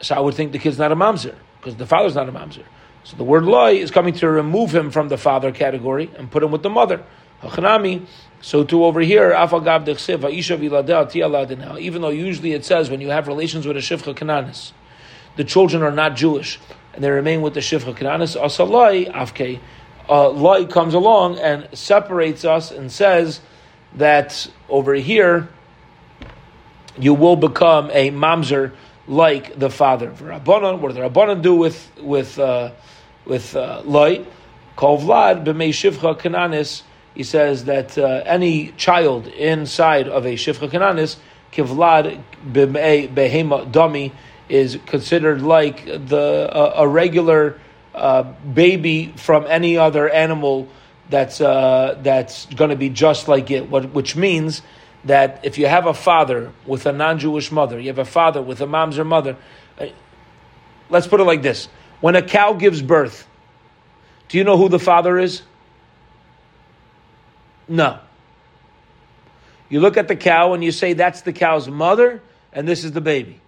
So 0.00 0.16
I 0.16 0.20
would 0.20 0.34
think 0.34 0.50
the 0.50 0.58
kid's 0.58 0.78
not 0.78 0.90
a 0.90 0.96
mamzer 0.96 1.36
because 1.60 1.76
the 1.76 1.86
father's 1.86 2.16
not 2.16 2.28
a 2.28 2.32
mamzer. 2.32 2.64
So 3.04 3.16
the 3.16 3.22
word 3.22 3.44
loy 3.44 3.74
is 3.74 3.92
coming 3.92 4.14
to 4.14 4.28
remove 4.28 4.74
him 4.74 4.90
from 4.90 5.08
the 5.08 5.16
father 5.16 5.52
category 5.52 6.10
and 6.18 6.28
put 6.30 6.42
him 6.42 6.50
with 6.50 6.64
the 6.64 6.70
mother. 6.70 7.04
So 8.40 8.64
too 8.64 8.84
over 8.84 9.00
here. 9.00 9.32
Even 9.32 9.62
though 12.02 12.08
usually 12.08 12.52
it 12.52 12.64
says 12.64 12.90
when 12.90 13.00
you 13.00 13.10
have 13.10 13.28
relations 13.28 13.66
with 13.66 13.76
a 13.76 13.80
Shifcha 13.80 14.14
Kananis, 14.14 14.72
the 15.36 15.44
children 15.44 15.82
are 15.82 15.92
not 15.92 16.16
Jewish 16.16 16.58
and 16.94 17.04
they 17.04 17.10
remain 17.10 17.42
with 17.42 17.54
the 17.54 17.60
Shifcha 17.60 17.94
Kananis, 17.94 18.40
Asalai 18.40 19.12
Afke. 19.12 19.60
Lai 20.08 20.64
comes 20.66 20.94
along 20.94 21.38
and 21.38 21.68
separates 21.72 22.44
us 22.44 22.70
and 22.70 22.92
says 22.92 23.40
that 23.94 24.46
over 24.68 24.94
here 24.94 25.48
you 26.98 27.14
will 27.14 27.36
become 27.36 27.90
a 27.90 28.10
mamzer 28.10 28.72
like 29.06 29.58
the 29.58 29.70
father. 29.70 30.10
Rabbanon, 30.10 30.80
what 30.80 30.94
do 30.94 31.00
the 31.00 31.08
Rabbanon 31.08 31.42
do 31.42 31.54
with 31.54 31.90
with 32.00 32.38
uh, 32.38 32.72
with 33.24 33.56
uh, 33.56 33.82
Lai? 33.84 34.24
Kol 34.76 35.00
Vlad 35.00 35.44
b'mei 35.44 35.70
Shifcha 35.70 36.18
Kananis 36.20 36.82
he 37.14 37.22
says 37.22 37.64
that 37.64 37.96
uh, 37.96 38.22
any 38.26 38.72
child 38.72 39.28
inside 39.28 40.08
of 40.08 40.26
a 40.26 40.34
shifcha 40.34 40.68
kananis, 40.68 41.16
kivlad 41.52 42.20
behema 42.52 43.70
dummy, 43.70 44.12
is 44.48 44.78
considered 44.86 45.42
like 45.42 45.84
the 45.84 46.50
uh, 46.52 46.74
a 46.76 46.88
regular 46.88 47.58
uh, 47.94 48.22
baby 48.22 49.12
from 49.16 49.46
any 49.46 49.76
other 49.76 50.08
animal 50.08 50.68
that's 51.08 51.40
uh, 51.40 51.98
that's 52.02 52.46
going 52.46 52.70
to 52.70 52.76
be 52.76 52.90
just 52.90 53.28
like 53.28 53.50
it. 53.50 53.68
What, 53.68 53.90
which 53.92 54.16
means 54.16 54.62
that 55.04 55.40
if 55.44 55.58
you 55.58 55.66
have 55.66 55.86
a 55.86 55.94
father 55.94 56.52
with 56.66 56.86
a 56.86 56.92
non-Jewish 56.92 57.52
mother, 57.52 57.78
you 57.78 57.88
have 57.88 57.98
a 57.98 58.04
father 58.04 58.42
with 58.42 58.60
a 58.60 58.66
mom's 58.66 58.98
or 58.98 59.04
mother. 59.04 59.36
Uh, 59.78 59.86
let's 60.88 61.06
put 61.06 61.20
it 61.20 61.24
like 61.24 61.42
this: 61.42 61.68
when 62.00 62.16
a 62.16 62.22
cow 62.22 62.52
gives 62.52 62.82
birth, 62.82 63.26
do 64.28 64.38
you 64.38 64.44
know 64.44 64.56
who 64.56 64.68
the 64.68 64.78
father 64.78 65.18
is? 65.18 65.42
No. 67.68 67.98
You 69.68 69.80
look 69.80 69.96
at 69.96 70.08
the 70.08 70.16
cow 70.16 70.52
and 70.52 70.62
you 70.62 70.70
say 70.70 70.92
that's 70.92 71.22
the 71.22 71.32
cow's 71.32 71.68
mother 71.68 72.22
and 72.52 72.68
this 72.68 72.84
is 72.84 72.92
the 72.92 73.00
baby. 73.00 73.40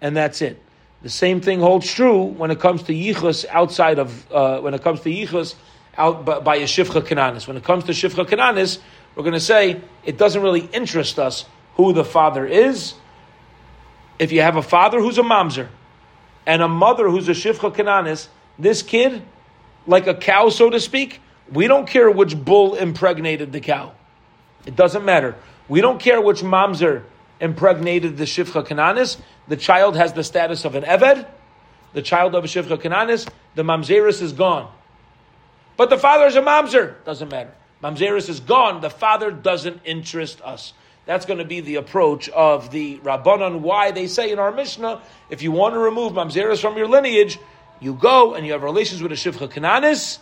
And 0.00 0.16
that's 0.16 0.42
it. 0.42 0.60
The 1.02 1.08
same 1.08 1.40
thing 1.40 1.60
holds 1.60 1.90
true 1.90 2.24
when 2.24 2.50
it 2.50 2.60
comes 2.60 2.82
to 2.84 2.92
yichus 2.92 3.46
outside 3.48 3.98
of, 3.98 4.32
uh, 4.32 4.60
when 4.60 4.74
it 4.74 4.82
comes 4.82 5.00
to 5.00 5.10
yichus 5.10 5.54
out 5.96 6.24
by, 6.24 6.40
by 6.40 6.56
a 6.56 6.64
shifcha 6.64 7.00
kananis. 7.02 7.46
When 7.46 7.56
it 7.56 7.64
comes 7.64 7.84
to 7.84 7.92
shifcha 7.92 8.26
kananis, 8.26 8.78
we're 9.14 9.22
going 9.22 9.34
to 9.34 9.40
say 9.40 9.80
it 10.04 10.18
doesn't 10.18 10.42
really 10.42 10.68
interest 10.72 11.18
us 11.18 11.46
who 11.74 11.92
the 11.92 12.04
father 12.04 12.46
is. 12.46 12.94
If 14.18 14.32
you 14.32 14.42
have 14.42 14.56
a 14.56 14.62
father 14.62 15.00
who's 15.00 15.16
a 15.16 15.22
mamzer 15.22 15.68
and 16.46 16.60
a 16.60 16.68
mother 16.68 17.08
who's 17.08 17.28
a 17.28 17.32
shifcha 17.32 17.74
kananis, 17.74 18.28
this 18.58 18.82
kid, 18.82 19.22
like 19.86 20.06
a 20.06 20.14
cow, 20.14 20.50
so 20.50 20.68
to 20.68 20.78
speak, 20.78 21.20
we 21.50 21.66
don't 21.66 21.86
care 21.86 22.10
which 22.10 22.36
bull 22.36 22.74
impregnated 22.74 23.52
the 23.52 23.60
cow. 23.60 23.92
It 24.66 24.76
doesn't 24.76 25.04
matter. 25.04 25.36
We 25.68 25.80
don't 25.80 25.98
care 25.98 26.20
which 26.20 26.42
mamzer 26.42 27.04
impregnated 27.40 28.16
the 28.16 28.24
shifcha 28.24 28.66
kananis. 28.66 29.18
The 29.48 29.56
child 29.56 29.96
has 29.96 30.12
the 30.12 30.24
status 30.24 30.64
of 30.64 30.74
an 30.74 30.84
eved. 30.84 31.26
The 31.92 32.02
child 32.02 32.34
of 32.34 32.44
a 32.44 32.46
shifcha 32.46 32.80
kananis, 32.80 33.28
the 33.54 33.62
mamzeris 33.62 34.22
is 34.22 34.32
gone. 34.32 34.70
But 35.76 35.90
the 35.90 35.98
father 35.98 36.26
is 36.26 36.36
a 36.36 36.42
mamzer. 36.42 37.02
Doesn't 37.04 37.28
matter. 37.28 37.52
Mamzeris 37.82 38.28
is 38.28 38.40
gone. 38.40 38.80
The 38.80 38.90
father 38.90 39.30
doesn't 39.30 39.80
interest 39.84 40.40
us. 40.42 40.74
That's 41.06 41.26
going 41.26 41.38
to 41.38 41.44
be 41.44 41.60
the 41.60 41.76
approach 41.76 42.28
of 42.28 42.70
the 42.70 42.98
Rabbanon. 42.98 43.60
Why 43.60 43.90
they 43.90 44.06
say 44.06 44.30
in 44.30 44.38
our 44.38 44.52
Mishnah, 44.52 45.00
if 45.30 45.42
you 45.42 45.50
want 45.50 45.74
to 45.74 45.78
remove 45.78 46.12
mamzeris 46.12 46.60
from 46.60 46.76
your 46.76 46.86
lineage, 46.86 47.38
you 47.80 47.94
go 47.94 48.34
and 48.34 48.46
you 48.46 48.52
have 48.52 48.62
relations 48.62 49.02
with 49.02 49.10
a 49.10 49.16
shifcha 49.16 49.50
kananis 49.50 50.18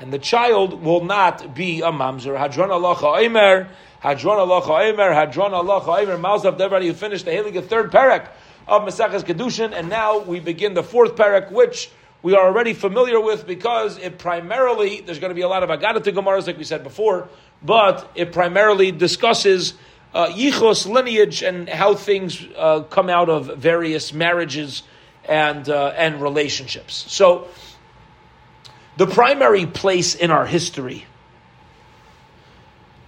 and 0.00 0.10
the 0.10 0.18
child 0.18 0.82
will 0.82 1.04
not 1.04 1.54
be 1.54 1.82
a 1.82 1.92
mamzer. 1.92 2.36
Hadron 2.36 2.70
Allah 2.70 2.96
Omer, 3.02 3.68
Hadron 4.00 4.38
Allah 4.38 4.62
Omer, 4.62 5.12
Hadron 5.12 5.52
Allah 5.52 5.82
Omer. 5.82 6.16
Malzav, 6.16 6.54
everybody 6.54 6.86
who 6.86 6.94
finished 6.94 7.26
the 7.26 7.30
Heilige 7.30 7.62
third 7.66 7.92
parak 7.92 8.28
of 8.66 8.82
Maseches 8.82 9.22
Kedushin, 9.24 9.72
and 9.74 9.90
now 9.90 10.20
we 10.20 10.40
begin 10.40 10.72
the 10.72 10.82
fourth 10.82 11.16
parak, 11.16 11.52
which 11.52 11.90
we 12.22 12.34
are 12.34 12.46
already 12.46 12.72
familiar 12.72 13.20
with 13.20 13.46
because 13.46 13.98
it 13.98 14.18
primarily, 14.18 15.02
there's 15.02 15.18
going 15.18 15.30
to 15.30 15.34
be 15.34 15.42
a 15.42 15.48
lot 15.48 15.62
of 15.62 15.68
Agadah 15.68 16.02
to 16.02 16.12
Gemaras, 16.12 16.46
like 16.46 16.56
we 16.56 16.64
said 16.64 16.82
before, 16.82 17.28
but 17.62 18.10
it 18.14 18.32
primarily 18.32 18.90
discusses 18.90 19.74
uh, 20.14 20.28
yichos, 20.28 20.86
lineage, 20.86 21.42
and 21.42 21.68
how 21.68 21.94
things 21.94 22.42
uh, 22.56 22.80
come 22.84 23.10
out 23.10 23.28
of 23.28 23.58
various 23.58 24.14
marriages 24.14 24.82
and, 25.28 25.68
uh, 25.68 25.92
and 25.94 26.22
relationships. 26.22 27.04
So, 27.08 27.48
the 28.96 29.06
primary 29.06 29.66
place 29.66 30.14
in 30.14 30.30
our 30.30 30.46
history 30.46 31.04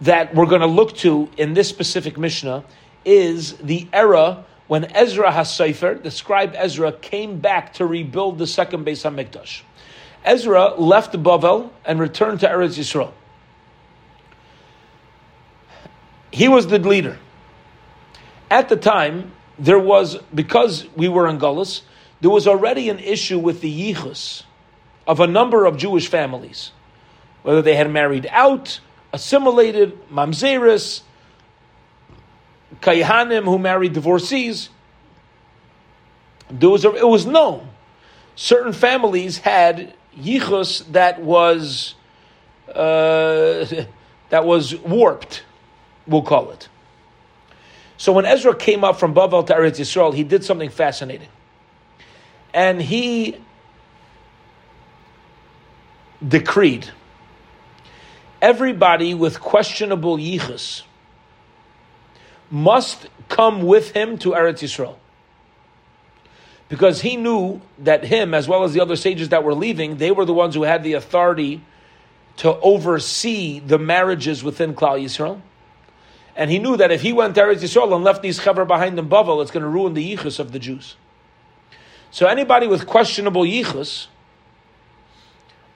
that 0.02 0.34
we're 0.34 0.46
going 0.46 0.60
to 0.60 0.66
look 0.66 0.96
to 0.98 1.28
in 1.36 1.54
this 1.54 1.68
specific 1.68 2.18
Mishnah 2.18 2.64
is 3.04 3.56
the 3.58 3.88
era 3.92 4.44
when 4.66 4.84
Ezra 4.96 5.30
HaSefer, 5.30 6.02
the 6.02 6.10
scribe 6.10 6.54
Ezra, 6.56 6.92
came 6.92 7.40
back 7.40 7.74
to 7.74 7.86
rebuild 7.86 8.38
the 8.38 8.46
second 8.46 8.84
Beis 8.84 9.02
HaMikdash. 9.04 9.62
Ezra 10.24 10.74
left 10.74 11.12
Bavel 11.14 11.70
and 11.84 12.00
returned 12.00 12.40
to 12.40 12.48
Eretz 12.48 12.78
Yisrael. 12.78 13.12
He 16.30 16.48
was 16.48 16.66
the 16.66 16.78
leader. 16.78 17.18
At 18.50 18.68
the 18.68 18.76
time, 18.76 19.32
there 19.58 19.78
was, 19.78 20.16
because 20.34 20.86
we 20.96 21.08
were 21.08 21.28
in 21.28 21.38
Gullus, 21.38 21.82
there 22.20 22.30
was 22.30 22.46
already 22.46 22.88
an 22.88 22.98
issue 22.98 23.38
with 23.38 23.60
the 23.60 23.92
Yichus, 23.92 24.44
of 25.06 25.20
a 25.20 25.26
number 25.26 25.66
of 25.66 25.76
Jewish 25.76 26.08
families, 26.08 26.70
whether 27.42 27.60
they 27.60 27.74
had 27.74 27.90
married 27.90 28.26
out, 28.30 28.80
assimilated, 29.12 29.98
mamzeris, 30.10 31.02
kayhanim 32.80 33.44
who 33.44 33.58
married 33.58 33.92
divorcees. 33.92 34.70
There 36.50 36.70
was 36.70 36.84
a, 36.84 36.94
it 36.94 37.08
was 37.08 37.26
known. 37.26 37.68
Certain 38.34 38.72
families 38.72 39.38
had 39.38 39.94
yichus 40.18 40.90
that 40.92 41.20
was 41.20 41.94
uh, 42.68 43.66
that 44.30 44.44
was 44.44 44.76
warped, 44.76 45.44
we'll 46.06 46.22
call 46.22 46.50
it. 46.50 46.68
So 47.96 48.12
when 48.12 48.24
Ezra 48.24 48.54
came 48.54 48.82
up 48.82 48.98
from 48.98 49.14
Bavel 49.14 49.46
to 49.46 49.54
Eretz 49.54 49.78
Yisrael, 49.78 50.12
he 50.12 50.24
did 50.24 50.42
something 50.42 50.70
fascinating, 50.70 51.28
and 52.52 52.80
he 52.82 53.36
decreed 56.26 56.90
everybody 58.42 59.14
with 59.14 59.40
questionable 59.40 60.18
yichus 60.18 60.82
must 62.50 63.08
come 63.28 63.62
with 63.62 63.92
him 63.92 64.18
to 64.18 64.32
Eretz 64.32 64.58
Yisrael. 64.58 64.96
Because 66.68 67.00
he 67.00 67.16
knew 67.16 67.62
that 67.78 68.04
him, 68.04 68.34
as 68.34 68.48
well 68.48 68.64
as 68.64 68.74
the 68.74 68.80
other 68.80 68.96
sages 68.96 69.30
that 69.30 69.44
were 69.44 69.54
leaving, 69.54 69.96
they 69.96 70.10
were 70.10 70.24
the 70.24 70.34
ones 70.34 70.54
who 70.54 70.62
had 70.62 70.82
the 70.82 70.94
authority 70.94 71.62
to 72.38 72.58
oversee 72.60 73.60
the 73.60 73.78
marriages 73.78 74.42
within 74.42 74.74
Klal 74.74 75.02
Yisrael. 75.02 75.40
And 76.34 76.50
he 76.50 76.58
knew 76.58 76.78
that 76.78 76.90
if 76.90 77.02
he 77.02 77.12
went 77.12 77.34
to 77.36 77.42
Eretz 77.42 77.62
Yisrael 77.62 77.94
and 77.94 78.04
left 78.04 78.22
these 78.22 78.40
chaver 78.40 78.66
behind 78.66 78.98
in 78.98 79.08
Bavel, 79.08 79.42
it's 79.42 79.50
going 79.50 79.62
to 79.62 79.68
ruin 79.68 79.94
the 79.94 80.16
yichus 80.16 80.38
of 80.38 80.52
the 80.52 80.58
Jews. 80.58 80.96
So 82.10 82.26
anybody 82.26 82.66
with 82.66 82.86
questionable 82.86 83.42
yichus 83.44 84.06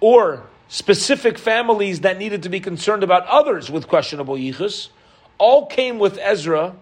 or 0.01 0.47
specific 0.69 1.39
families 1.39 2.01
that 2.01 2.19
needed 2.19 2.43
to 2.43 2.49
be 2.49 2.61
concerned 2.61 3.03
about 3.03 3.27
others 3.27 3.71
with 3.71 3.89
questionable 3.89 4.37
yichus, 4.37 4.89
all 5.39 5.67
came 5.67 5.99
with 5.99 6.19
Ezra 6.19 6.75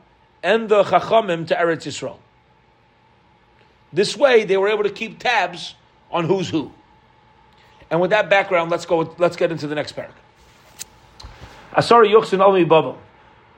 and 0.42 0.68
the 0.68 0.84
Chachamim 0.84 1.46
to 1.48 1.54
Eretz 1.54 1.86
Yisrael. 1.86 2.18
This 3.92 4.16
way, 4.16 4.44
they 4.44 4.56
were 4.56 4.68
able 4.68 4.84
to 4.84 4.90
keep 4.90 5.18
tabs 5.20 5.74
on 6.10 6.24
who's 6.24 6.48
who. 6.48 6.72
And 7.90 8.00
with 8.00 8.10
that 8.10 8.28
background, 8.28 8.70
let's 8.70 8.86
go. 8.86 9.14
Let's 9.18 9.36
get 9.36 9.52
into 9.52 9.66
the 9.66 9.74
next 9.74 9.94
parak. 9.94 10.10
Asari 11.72 12.12
Yuchsin 12.12 12.38
Almi 12.38 12.68
Baba. 12.68 12.96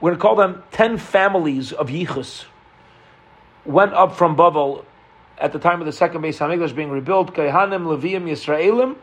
We're 0.00 0.10
going 0.10 0.18
to 0.18 0.22
call 0.22 0.36
them 0.36 0.62
ten 0.72 0.98
families 0.98 1.72
of 1.72 1.88
yichus. 1.88 2.44
Went 3.64 3.94
up 3.94 4.16
from 4.16 4.36
Bavel 4.36 4.84
at 5.38 5.52
the 5.52 5.58
time 5.58 5.80
of 5.80 5.86
the 5.86 5.92
second 5.92 6.22
Beis 6.22 6.38
Hamikdash 6.38 6.74
being 6.74 6.90
rebuilt. 6.90 7.34
Kehanim, 7.34 7.84
Leviim, 7.86 8.24
Yisraelim, 8.24 8.96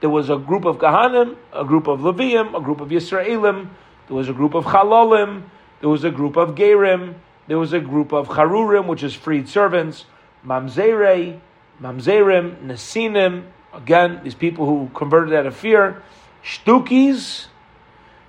there 0.00 0.10
was 0.10 0.30
a 0.30 0.36
group 0.36 0.64
of 0.64 0.78
Kahanim, 0.78 1.36
a 1.52 1.64
group 1.64 1.86
of 1.86 2.00
Levium, 2.00 2.56
a 2.56 2.60
group 2.60 2.80
of 2.80 2.88
Yisraelim, 2.88 3.68
there 4.08 4.16
was 4.16 4.28
a 4.28 4.32
group 4.32 4.54
of 4.54 4.64
Chalolim, 4.64 5.44
there 5.80 5.88
was 5.88 6.04
a 6.04 6.10
group 6.10 6.36
of 6.36 6.54
Gerim, 6.54 7.14
there 7.46 7.58
was 7.58 7.72
a 7.72 7.80
group 7.80 8.12
of 8.12 8.28
Charurim, 8.28 8.86
which 8.86 9.02
is 9.02 9.14
freed 9.14 9.48
servants, 9.48 10.04
Mamzere, 10.44 11.40
Mamzerim, 11.80 12.56
Nesinim, 12.64 13.44
again, 13.72 14.20
these 14.22 14.34
people 14.34 14.66
who 14.66 14.90
converted 14.94 15.34
out 15.34 15.46
of 15.46 15.56
fear, 15.56 16.02
Shtukis, 16.44 17.46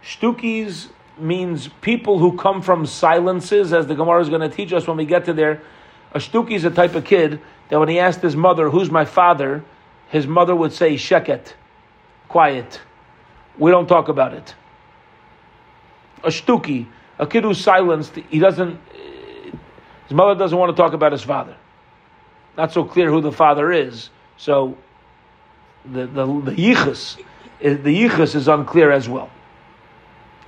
Shtukis 0.04 0.88
means 1.20 1.68
people 1.82 2.20
who 2.20 2.38
come 2.38 2.62
from 2.62 2.86
silences, 2.86 3.74
as 3.74 3.88
the 3.88 3.96
Gemara 3.96 4.22
is 4.22 4.30
going 4.30 4.42
to 4.42 4.50
teach 4.50 4.74
us 4.74 4.88
when 4.88 4.98
we 4.98 5.06
get 5.06 5.26
to 5.26 5.34
there. 5.34 5.62
A 6.14 6.20
Shtuki 6.20 6.52
is 6.52 6.64
a 6.64 6.72
type 6.72 6.96
of 6.96 7.04
kid 7.04 7.42
that 7.70 7.80
when 7.80 7.90
he 7.90 8.00
asked 8.00 8.22
his 8.22 8.36
mother, 8.36 8.70
Who's 8.70 8.90
my 8.90 9.06
father? 9.06 9.64
His 10.10 10.28
mother 10.28 10.56
would 10.56 10.74
say, 10.74 10.96
Sheket, 10.96 11.54
quiet. 12.28 12.82
We 13.58 13.72
don't 13.72 13.88
talk 13.88 14.10
about 14.10 14.34
it. 14.34 14.56
a 16.24 16.30
shtuki, 16.30 16.88
a 17.20 17.28
kid 17.28 17.44
who's 17.44 17.60
silenced, 17.60 18.16
he 18.16 18.40
doesn't, 18.40 18.80
his 20.08 20.14
mother 20.14 20.36
doesn't 20.38 20.58
want 20.58 20.76
to 20.76 20.82
talk 20.82 20.94
about 20.94 21.12
his 21.12 21.24
father. 21.24 21.56
Not 22.56 22.74
so 22.74 22.84
clear 22.84 23.10
who 23.10 23.22
the 23.22 23.32
father 23.32 23.72
is. 23.72 24.10
So 24.38 24.78
the, 25.86 26.08
the, 26.08 26.26
the 26.26 26.52
yichus, 26.52 27.18
the 27.60 27.78
yichus 27.78 28.36
is 28.36 28.48
unclear 28.48 28.92
as 28.92 29.08
well. 29.08 29.30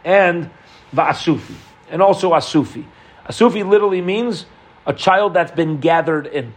And 0.04 0.50
va'asufi, 0.94 1.56
and 1.90 2.02
also 2.02 2.32
asufi. 2.32 2.86
Asufi 3.28 3.68
literally 3.68 4.02
means 4.02 4.46
a 4.86 4.94
child 4.94 5.34
that's 5.34 5.52
been 5.52 5.80
gathered 5.80 6.26
in. 6.28 6.54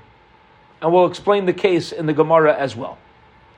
And 0.83 0.93
we'll 0.93 1.07
explain 1.07 1.47
the 1.47 1.53
case 1.53 1.93
in 1.93 2.07
the 2.07 2.13
Gemara 2.13 2.55
as 2.55 2.75
well. 2.75 2.99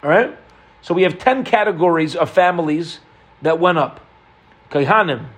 All 0.02 0.10
right? 0.10 0.36
So 0.82 0.92
we 0.92 1.04
have 1.04 1.18
10 1.18 1.44
categories 1.44 2.14
of 2.14 2.30
families 2.30 3.00
that 3.40 3.58
went 3.58 3.78
up. 3.78 4.00
Kaihanim, 4.70 5.28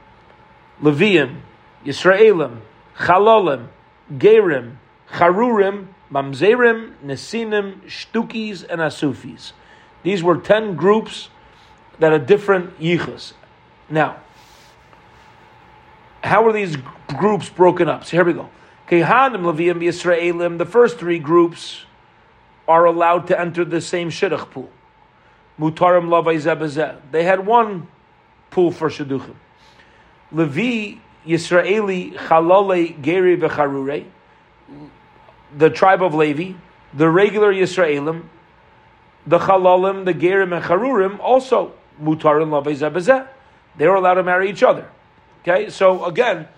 Levium, 0.83 1.41
Yisraelim, 1.85 2.61
Chalolim, 2.97 3.69
Gerim, 4.13 4.77
Charurim, 5.13 5.87
Mamzerim, 6.11 6.95
Nesinim, 7.05 7.83
Shtukis, 7.83 8.67
and 8.69 8.81
Asufis. 8.81 9.53
These 10.03 10.23
were 10.25 10.39
10 10.39 10.75
groups 10.75 11.29
that 12.01 12.13
are 12.13 12.19
different 12.19 12.79
yichus. 12.81 13.33
Now, 13.89 14.21
how 16.25 16.45
are 16.47 16.53
these 16.53 16.77
groups 17.17 17.49
broken 17.49 17.89
up? 17.89 18.05
So 18.05 18.17
here 18.17 18.25
we 18.25 18.33
go. 18.33 18.51
Kehanim, 18.89 19.43
Levium, 19.43 19.83
Yisraelim, 19.83 20.59
the 20.59 20.67
first 20.67 20.99
three 20.99 21.19
groups 21.19 21.85
are 22.69 22.85
allowed 22.85 23.27
to 23.29 23.39
enter 23.39 23.65
the 23.65 23.81
same 23.81 24.11
shidduch 24.11 24.51
pool. 24.51 24.71
Mutarim, 25.59 26.09
Lavai, 26.09 26.37
Zebazeh. 26.37 27.01
They 27.11 27.25
had 27.25 27.45
one 27.45 27.89
pool 28.51 28.71
for 28.71 28.89
shidduchim. 28.89 29.35
Levi, 30.31 30.99
Yisraeli, 31.27 32.15
Chalole, 32.15 33.01
Geri, 33.03 33.37
Vecharure, 33.37 34.05
the 35.57 35.71
tribe 35.71 36.03
of 36.03 36.15
Levi, 36.15 36.53
the 36.95 37.09
regular 37.09 37.53
Yisraelim, 37.53 38.25
the 39.27 39.39
Chalalim, 39.39 40.05
the 40.05 40.15
Gerim, 40.15 40.55
and 40.55 40.65
Charurim, 40.65 41.19
also 41.19 41.73
Mutarim, 42.01 42.51
Lavai, 42.51 42.77
Zebazeh. 42.77 43.27
They 43.77 43.89
were 43.89 43.97
allowed 43.97 44.15
to 44.15 44.23
marry 44.23 44.49
each 44.49 44.63
other. 44.63 44.89
Okay, 45.43 45.71
so 45.71 46.05
again, 46.05 46.49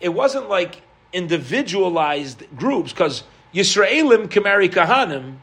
it 0.00 0.08
wasn't 0.10 0.48
like 0.48 0.82
individualized 1.12 2.44
groups 2.56 2.92
because 2.92 3.22
Yisraelim 3.54 4.30
can 4.30 4.42
marry 4.42 4.68
Kahanim. 4.68 5.36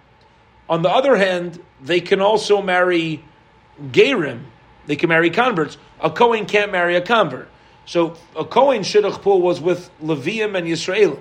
On 0.69 0.81
the 0.81 0.89
other 0.89 1.15
hand, 1.15 1.61
they 1.81 2.01
can 2.01 2.21
also 2.21 2.61
marry 2.61 3.23
Gerim. 3.81 4.43
They 4.87 4.95
can 4.95 5.09
marry 5.09 5.29
converts. 5.29 5.77
A 5.99 6.09
Kohen 6.09 6.45
can't 6.45 6.71
marry 6.71 6.95
a 6.95 7.01
convert. 7.01 7.49
So 7.85 8.15
a 8.35 8.45
Kohen 8.45 8.81
Shidduch 8.81 9.21
pool 9.21 9.41
was 9.41 9.61
with 9.61 9.89
Levium 10.01 10.57
and 10.57 10.67
Yisraelim. 10.67 11.19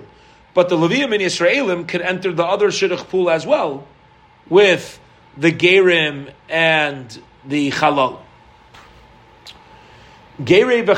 But 0.53 0.69
the 0.69 0.77
Levium 0.77 1.13
and 1.13 1.21
Yisraelim 1.21 1.87
could 1.87 2.01
enter 2.01 2.33
the 2.33 2.45
other 2.45 2.69
Shidduch 2.69 3.07
pool 3.09 3.29
as 3.29 3.45
well 3.45 3.87
with 4.49 4.99
the 5.37 5.51
Gerim 5.51 6.31
and 6.49 7.21
the 7.45 7.71
Chalal. 7.71 8.24
They're 10.37 10.91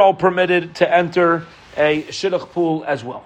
all 0.00 0.14
permitted 0.14 0.74
to 0.74 0.94
enter 0.94 1.46
a 1.76 2.02
shidduch 2.02 2.50
pool 2.50 2.84
as 2.86 3.02
well. 3.02 3.24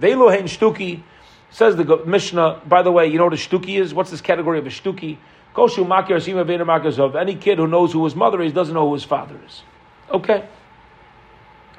Ve'lo 0.00 0.30
shtuki 0.44 1.02
says 1.50 1.74
the 1.74 2.02
Mishnah. 2.06 2.60
By 2.66 2.82
the 2.82 2.92
way, 2.92 3.08
you 3.08 3.18
know 3.18 3.24
what 3.24 3.32
a 3.32 3.36
shtuki 3.36 3.80
is? 3.80 3.92
What's 3.92 4.12
this 4.12 4.20
category 4.20 4.60
of 4.60 4.66
a 4.66 4.70
shtuki? 4.70 5.16
Koshu 5.54 5.84
makir 5.84 6.18
sima 6.18 6.46
makazov. 6.46 7.20
Any 7.20 7.34
kid 7.34 7.58
who 7.58 7.66
knows 7.66 7.92
who 7.92 8.04
his 8.04 8.14
mother 8.14 8.40
is 8.40 8.52
doesn't 8.52 8.72
know 8.72 8.86
who 8.86 8.94
his 8.94 9.02
father 9.02 9.34
is. 9.44 9.64
Okay. 10.08 10.44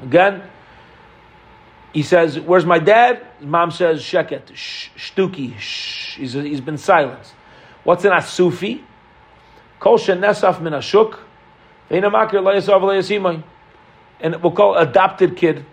Again, 0.02 0.44
he 1.94 2.04
says, 2.04 2.38
"Where's 2.38 2.66
my 2.66 2.80
dad?" 2.80 3.26
Mom 3.40 3.72
says, 3.72 4.02
"Sheket, 4.02 4.52
shtuki." 4.52 5.54
He's 5.56 6.62
been 6.62 6.78
silenced. 6.78 7.34
What's 7.84 8.06
an 8.06 8.12
asufi? 8.12 8.84
Kol 9.80 9.98
nesaf 9.98 10.62
min 10.62 10.74
ashuk. 10.74 11.18
And 14.24 14.44
we'll 14.44 14.52
call 14.52 14.76
adopted 14.78 15.36
kid, 15.36 15.66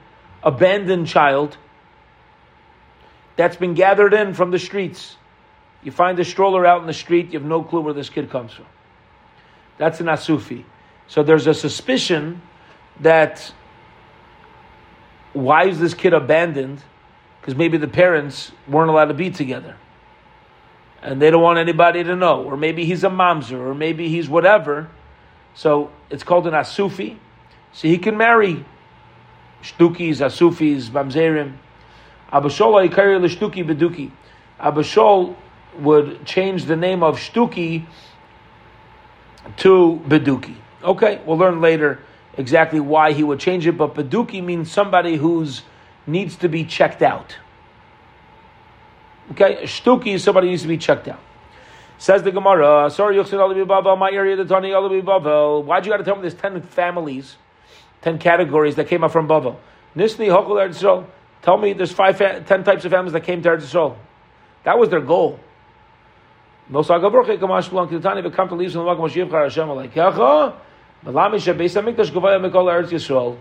abandoned 0.42 1.06
child, 1.06 1.56
that's 3.36 3.56
been 3.56 3.74
gathered 3.74 4.14
in 4.14 4.34
from 4.34 4.50
the 4.50 4.58
streets. 4.58 5.16
You 5.84 5.92
find 5.92 6.18
a 6.18 6.24
stroller 6.24 6.66
out 6.66 6.80
in 6.80 6.88
the 6.88 6.92
street, 6.92 7.26
you 7.26 7.38
have 7.38 7.48
no 7.48 7.62
clue 7.62 7.82
where 7.82 7.94
this 7.94 8.08
kid 8.08 8.30
comes 8.30 8.52
from. 8.52 8.66
That's 9.76 10.00
an 10.00 10.06
asufi. 10.06 10.64
So 11.06 11.22
there's 11.22 11.46
a 11.46 11.54
suspicion 11.54 12.42
that 13.00 13.52
why 15.34 15.66
is 15.66 15.78
this 15.78 15.94
kid 15.94 16.14
abandoned? 16.14 16.82
Because 17.40 17.54
maybe 17.54 17.78
the 17.78 17.86
parents 17.86 18.50
weren't 18.66 18.90
allowed 18.90 19.06
to 19.06 19.14
be 19.14 19.30
together 19.30 19.76
and 21.02 21.22
they 21.22 21.30
don't 21.30 21.42
want 21.42 21.58
anybody 21.58 22.02
to 22.02 22.16
know, 22.16 22.42
or 22.42 22.56
maybe 22.56 22.84
he's 22.84 23.04
a 23.04 23.08
mamzer, 23.08 23.58
or 23.58 23.74
maybe 23.74 24.08
he's 24.08 24.28
whatever. 24.28 24.88
So 25.54 25.90
it's 26.10 26.22
called 26.22 26.46
an 26.46 26.54
asufi. 26.54 27.16
So 27.72 27.88
he 27.88 27.98
can 27.98 28.16
marry 28.16 28.64
shtukis, 29.62 30.20
asufis, 30.20 30.88
mamzerim. 30.90 31.54
Abashol 32.32 32.88
aikari 32.88 33.20
l'shtuki 33.20 33.64
beduki. 33.64 34.10
Abashol 34.60 35.36
would 35.78 36.24
change 36.24 36.64
the 36.64 36.76
name 36.76 37.02
of 37.02 37.18
shtuki 37.18 37.86
to 39.58 40.02
beduki. 40.06 40.56
Okay, 40.82 41.20
we'll 41.24 41.38
learn 41.38 41.60
later 41.60 42.00
exactly 42.36 42.80
why 42.80 43.12
he 43.12 43.22
would 43.24 43.40
change 43.40 43.66
it, 43.66 43.72
but 43.72 43.94
beduki 43.94 44.42
means 44.42 44.70
somebody 44.70 45.16
who's 45.16 45.62
needs 46.06 46.36
to 46.36 46.48
be 46.48 46.64
checked 46.64 47.02
out. 47.02 47.36
Okay, 49.32 49.62
shtuki 49.64 50.14
is 50.14 50.24
somebody 50.24 50.48
needs 50.48 50.62
to 50.62 50.68
be 50.68 50.78
checked 50.78 51.08
out. 51.08 51.20
Says 51.98 52.22
the 52.22 52.30
Gemara, 52.30 52.90
sorry, 52.90 53.16
Yochsin 53.16 53.38
alavibavel. 53.38 53.98
my 53.98 54.10
area, 54.10 54.36
the 54.36 54.44
Tani 54.44 54.70
Bavel. 54.70 55.64
Why'd 55.64 55.84
you 55.84 55.92
got 55.92 55.98
to 55.98 56.04
tell 56.04 56.14
me 56.14 56.22
there's 56.22 56.34
10 56.34 56.62
families, 56.62 57.36
10 58.02 58.18
categories 58.18 58.76
that 58.76 58.86
came 58.86 59.02
up 59.02 59.10
from 59.10 59.26
Bavel? 59.26 59.56
Nisni 59.96 60.28
Hokul 60.28 60.68
Eretz. 60.68 61.06
Tell 61.42 61.58
me 61.58 61.72
there's 61.72 61.92
five, 61.92 62.16
10 62.16 62.64
types 62.64 62.84
of 62.84 62.92
families 62.92 63.12
that 63.12 63.24
came 63.24 63.42
to 63.42 63.48
Eretz. 63.48 63.96
That 64.64 64.78
was 64.78 64.88
their 64.90 65.00
goal. 65.00 65.40
No 66.70 66.80
sagavorche 66.80 67.38
kamash 67.38 67.70
blank 67.70 67.90
the 67.90 68.00
tani 68.00 68.22
become 68.22 68.48
to 68.48 68.54
leave 68.54 68.72
from 68.72 68.84
the 68.84 69.08
shiv 69.08 69.30
char 69.30 69.44
Hashem 69.44 69.68
like 69.70 69.94
yacha. 69.94 70.54
Malami 71.04 71.36
shebeis 71.36 71.80
hamikdash 71.80 72.10
gavaya 72.10 72.38
mikol 72.38 72.66
Eretz 72.70 72.90
Yisrael. 72.90 73.38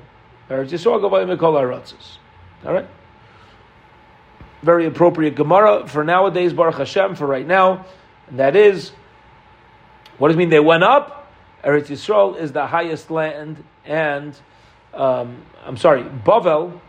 Eretz 0.49 0.69
Yisrael 0.69 1.01
gavaya 1.01 1.25
mikol 1.27 1.53
Eretzis. 1.61 2.17
All 2.65 2.73
right 2.73 2.87
very 4.61 4.85
appropriate 4.85 5.35
Gemara 5.35 5.87
for 5.87 6.03
nowadays, 6.03 6.53
Baruch 6.53 6.77
Hashem, 6.77 7.15
for 7.15 7.27
right 7.27 7.45
now. 7.45 7.85
And 8.27 8.39
that 8.39 8.55
is, 8.55 8.91
what 10.17 10.29
does 10.29 10.35
it 10.35 10.39
mean 10.39 10.49
they 10.49 10.59
went 10.59 10.83
up? 10.83 11.31
Eretz 11.63 11.87
Yisrael 11.87 12.39
is 12.39 12.51
the 12.51 12.65
highest 12.65 13.11
land, 13.11 13.63
and 13.85 14.35
um, 14.93 15.43
I'm 15.65 15.77
sorry, 15.77 16.03
Bavel, 16.03 16.79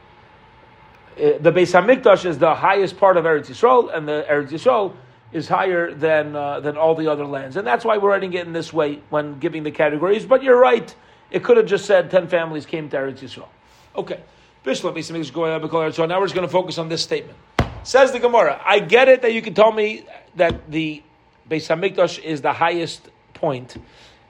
eh, 1.17 1.39
the 1.39 1.53
Beis 1.53 1.73
Hamikdash 1.73 2.25
is 2.25 2.39
the 2.39 2.55
highest 2.55 2.99
part 2.99 3.17
of 3.17 3.25
Eretz 3.25 3.47
Yisrael, 3.47 3.95
and 3.95 4.07
the 4.07 4.25
Eretz 4.29 4.51
Yisrael 4.51 4.95
is 5.33 5.49
higher 5.49 5.93
than 5.93 6.35
uh, 6.35 6.61
than 6.61 6.77
all 6.77 6.95
the 6.95 7.11
other 7.11 7.27
lands, 7.27 7.57
and 7.57 7.67
that's 7.67 7.85
why 7.85 7.99
we're 7.99 8.11
writing 8.11 8.33
it 8.33 8.47
in 8.47 8.53
this 8.53 8.73
way 8.73 9.01
when 9.11 9.39
giving 9.39 9.63
the 9.63 9.71
categories. 9.71 10.25
But 10.25 10.43
you're 10.43 10.59
right; 10.59 10.95
it 11.31 11.43
could 11.45 11.57
have 11.57 11.67
just 11.67 11.85
said 11.85 12.11
ten 12.11 12.29
families 12.29 12.65
came 12.67 12.89
to 12.91 12.97
Eretz 12.97 13.19
Yisrael. 13.19 13.49
Okay, 13.97 14.21
Bishlam 14.65 16.09
now 16.09 16.21
we're 16.21 16.27
just 16.27 16.35
going 16.35 16.47
to 16.47 16.53
focus 16.53 16.79
on 16.79 16.89
this 16.89 17.03
statement. 17.03 17.39
Says 17.83 18.13
the 18.13 18.19
Gemara, 18.19 18.61
I 18.65 18.81
get 18.81 19.09
it 19.09 19.23
that 19.23 19.33
you 19.33 19.43
can 19.43 19.55
tell 19.55 19.73
me 19.73 20.05
that 20.37 20.71
the 20.71 21.03
Beis 21.49 21.69
Hamikdash 21.69 22.23
is 22.23 22.43
the 22.43 22.53
highest 22.53 23.09
point 23.35 23.77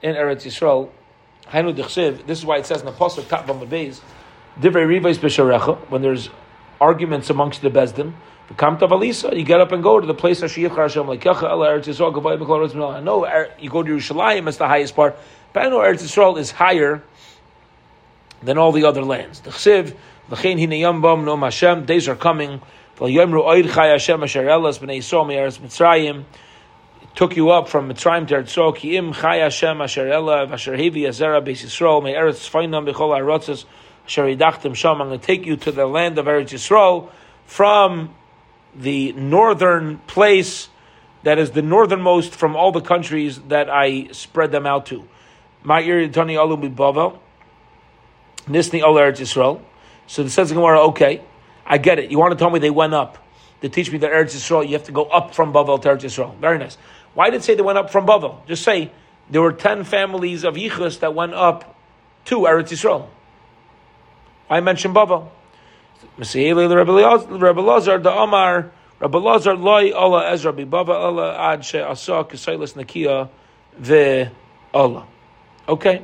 in 0.01 0.15
Eretz 0.15 0.45
Yisrael. 0.45 0.89
This 2.25 2.37
is 2.39 2.45
why 2.45 2.57
it 2.57 2.65
says 2.65 2.81
in 2.81 2.85
the 2.85 2.91
Pasuk, 2.91 3.27
Top 3.27 3.45
Beis, 3.47 4.01
Divrei 4.59 5.01
B'Sharecha, 5.01 5.89
when 5.89 6.01
there's 6.01 6.29
arguments 6.79 7.29
amongst 7.29 7.61
the 7.61 7.69
Valisa, 7.69 9.35
you 9.37 9.43
get 9.43 9.59
up 9.59 9.71
and 9.71 9.83
go 9.83 9.99
to 9.99 10.07
the 10.07 10.13
place 10.13 10.41
of 10.41 10.51
Shiyach 10.51 10.75
Hashem 10.75 11.07
like 11.07 11.21
Yacha 11.21 11.43
El 11.43 11.63
I 12.91 12.99
know 13.01 13.25
er, 13.25 13.51
you 13.59 13.69
go 13.69 13.83
to 13.83 13.91
Yerushalayim, 13.91 14.47
it's 14.47 14.57
the 14.57 14.67
highest 14.67 14.95
part, 14.95 15.17
but 15.53 15.63
Eretz 15.63 16.03
Yisrael 16.03 16.37
is 16.39 16.51
higher 16.51 17.03
than 18.41 18.57
all 18.57 18.71
the 18.71 18.85
other 18.85 19.03
lands. 19.03 19.41
The 19.41 19.51
Chsiv, 19.51 19.95
L'chein 20.29 20.57
Hinayam 20.57 21.01
Bam 21.01 21.25
No 21.25 21.35
Hashem, 21.35 21.85
days 21.85 22.07
are 22.07 22.15
coming 22.15 22.61
took 27.15 27.35
you 27.35 27.49
up 27.49 27.67
from 27.67 27.89
Mitzrayim 27.89 28.27
to 28.27 28.35
Eretz 28.35 28.75
Ki 28.75 28.97
im 28.97 29.13
Chay 29.13 29.39
Hashem 29.39 29.81
Asher 29.81 30.07
Ela 30.07 30.47
Asher 30.47 30.75
Hevi 30.75 31.01
Azera 31.01 31.41
Beis 31.41 31.63
Yisrael 31.63 32.03
Me 32.03 32.13
Eretz 32.13 32.49
Fainam 32.49 32.89
Bechol 32.89 33.17
Arotzes 33.17 33.65
Asher 34.05 34.23
Yidachtem 34.23 34.75
Sham 34.75 35.01
I'm 35.01 35.07
going 35.07 35.19
to 35.19 35.25
take 35.25 35.45
you 35.45 35.57
to 35.57 35.71
the 35.71 35.85
land 35.85 36.17
of 36.17 36.25
Eretz 36.25 36.49
Yisrael 36.49 37.09
from 37.45 38.13
the 38.75 39.13
northern 39.13 39.97
place 39.99 40.69
that 41.23 41.39
is 41.39 41.51
the 41.51 41.61
northernmost 41.61 42.33
from 42.33 42.55
all 42.55 42.71
the 42.71 42.81
countries 42.81 43.39
that 43.47 43.69
I 43.69 44.09
spread 44.11 44.51
them 44.51 44.65
out 44.65 44.87
to. 44.87 45.07
Ma'ir 45.65 46.11
Tani 46.11 46.37
Alu 46.37 46.57
Nisni 46.57 48.83
Ol 48.83 48.95
Eretz 48.95 49.19
Yisrael. 49.19 49.61
So 50.07 50.23
the 50.23 50.29
says 50.29 50.51
Gemara, 50.51 50.81
okay, 50.87 51.21
I 51.69 51.77
get 51.77 51.99
it. 51.99 52.09
You 52.09 52.17
want 52.17 52.31
to 52.31 52.37
tell 52.37 52.49
me 52.49 52.59
they 52.59 52.71
went 52.71 52.95
up 52.95 53.17
to 53.61 53.69
teach 53.69 53.91
me 53.91 53.99
that 53.99 54.11
Eretz 54.11 54.35
Yisrael, 54.35 54.65
you 54.65 54.73
have 54.73 54.85
to 54.85 54.91
go 54.91 55.03
up 55.05 55.35
from 55.35 55.53
Bavel 55.53 55.79
to 55.81 55.89
Eretz 55.89 56.01
Yisrael. 56.01 56.35
Very 56.37 56.57
nice. 56.57 56.77
Why 57.13 57.29
did 57.29 57.41
it 57.41 57.43
say 57.43 57.55
they 57.55 57.61
went 57.61 57.77
up 57.77 57.91
from 57.91 58.07
Bavel? 58.07 58.45
Just 58.47 58.63
say 58.63 58.91
there 59.29 59.41
were 59.41 59.53
ten 59.53 59.83
families 59.83 60.43
of 60.43 60.55
Yichus 60.55 60.99
that 61.01 61.13
went 61.13 61.35
up 61.35 61.75
to 62.25 62.39
Eretz 62.39 62.69
Yisrael. 62.69 63.07
I 64.49 64.61
mentioned 64.61 64.95
Bavel. 64.95 65.29
Rebbe 66.17 67.61
Lazar, 67.61 67.99
the 67.99 68.11
Omar, 68.11 68.71
Rebbe 68.99 69.17
Lazar, 69.17 69.55
loy 69.55 69.91
Allah 69.91 70.31
Ezra 70.31 70.51
bi 70.53 70.65
Allah 70.77 71.35
ad 71.37 71.63
she 71.63 71.79
asa 71.79 72.23
kesailas 72.23 72.73
nakia 72.73 73.29
ve 73.77 74.29
Allah. 74.73 75.05
Okay, 75.67 76.01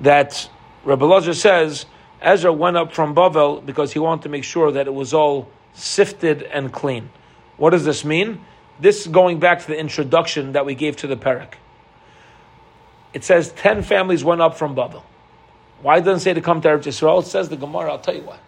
that 0.00 0.48
Rebbe 0.84 1.04
Lazar 1.04 1.34
says 1.34 1.86
Ezra 2.20 2.52
went 2.52 2.76
up 2.76 2.92
from 2.92 3.14
Bavel 3.14 3.64
because 3.64 3.92
he 3.92 3.98
wanted 3.98 4.22
to 4.22 4.28
make 4.28 4.44
sure 4.44 4.72
that 4.72 4.86
it 4.86 4.94
was 4.94 5.12
all 5.12 5.48
sifted 5.74 6.42
and 6.42 6.72
clean. 6.72 7.10
What 7.56 7.70
does 7.70 7.84
this 7.84 8.04
mean? 8.04 8.40
This 8.80 9.06
going 9.06 9.38
back 9.38 9.60
to 9.60 9.66
the 9.66 9.78
introduction 9.78 10.52
that 10.52 10.66
we 10.66 10.74
gave 10.74 10.96
to 10.96 11.06
the 11.06 11.16
parak. 11.16 11.54
It 13.12 13.24
says 13.24 13.52
ten 13.52 13.82
families 13.82 14.24
went 14.24 14.40
up 14.40 14.56
from 14.56 14.74
Bavel. 14.74 15.02
Why 15.82 16.00
doesn't 16.00 16.16
it 16.16 16.20
say 16.20 16.34
to 16.34 16.40
come 16.40 16.60
to 16.62 16.68
Eretz 16.68 16.84
Yisrael? 16.84 17.22
It 17.22 17.26
says 17.26 17.48
the 17.48 17.56
Gemara. 17.56 17.92
I'll 17.92 17.98
tell 17.98 18.14
you 18.14 18.22
why. 18.22 18.38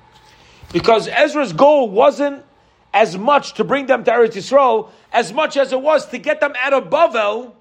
Because 0.73 1.09
Ezra's 1.09 1.53
goal 1.53 1.89
wasn't 1.91 2.45
as 2.93 3.17
much 3.17 3.55
to 3.55 3.65
bring 3.65 3.87
them 3.87 4.05
to 4.05 4.11
Eretz 4.11 4.35
Yisrael 4.35 4.91
as 5.13 5.33
much 5.33 5.57
as 5.57 5.73
it 5.73 5.81
was 5.81 6.07
to 6.07 6.19
get 6.19 6.41
them 6.41 6.53
out 6.61 6.73
of 6.73 6.85
Bavel, 6.91 7.53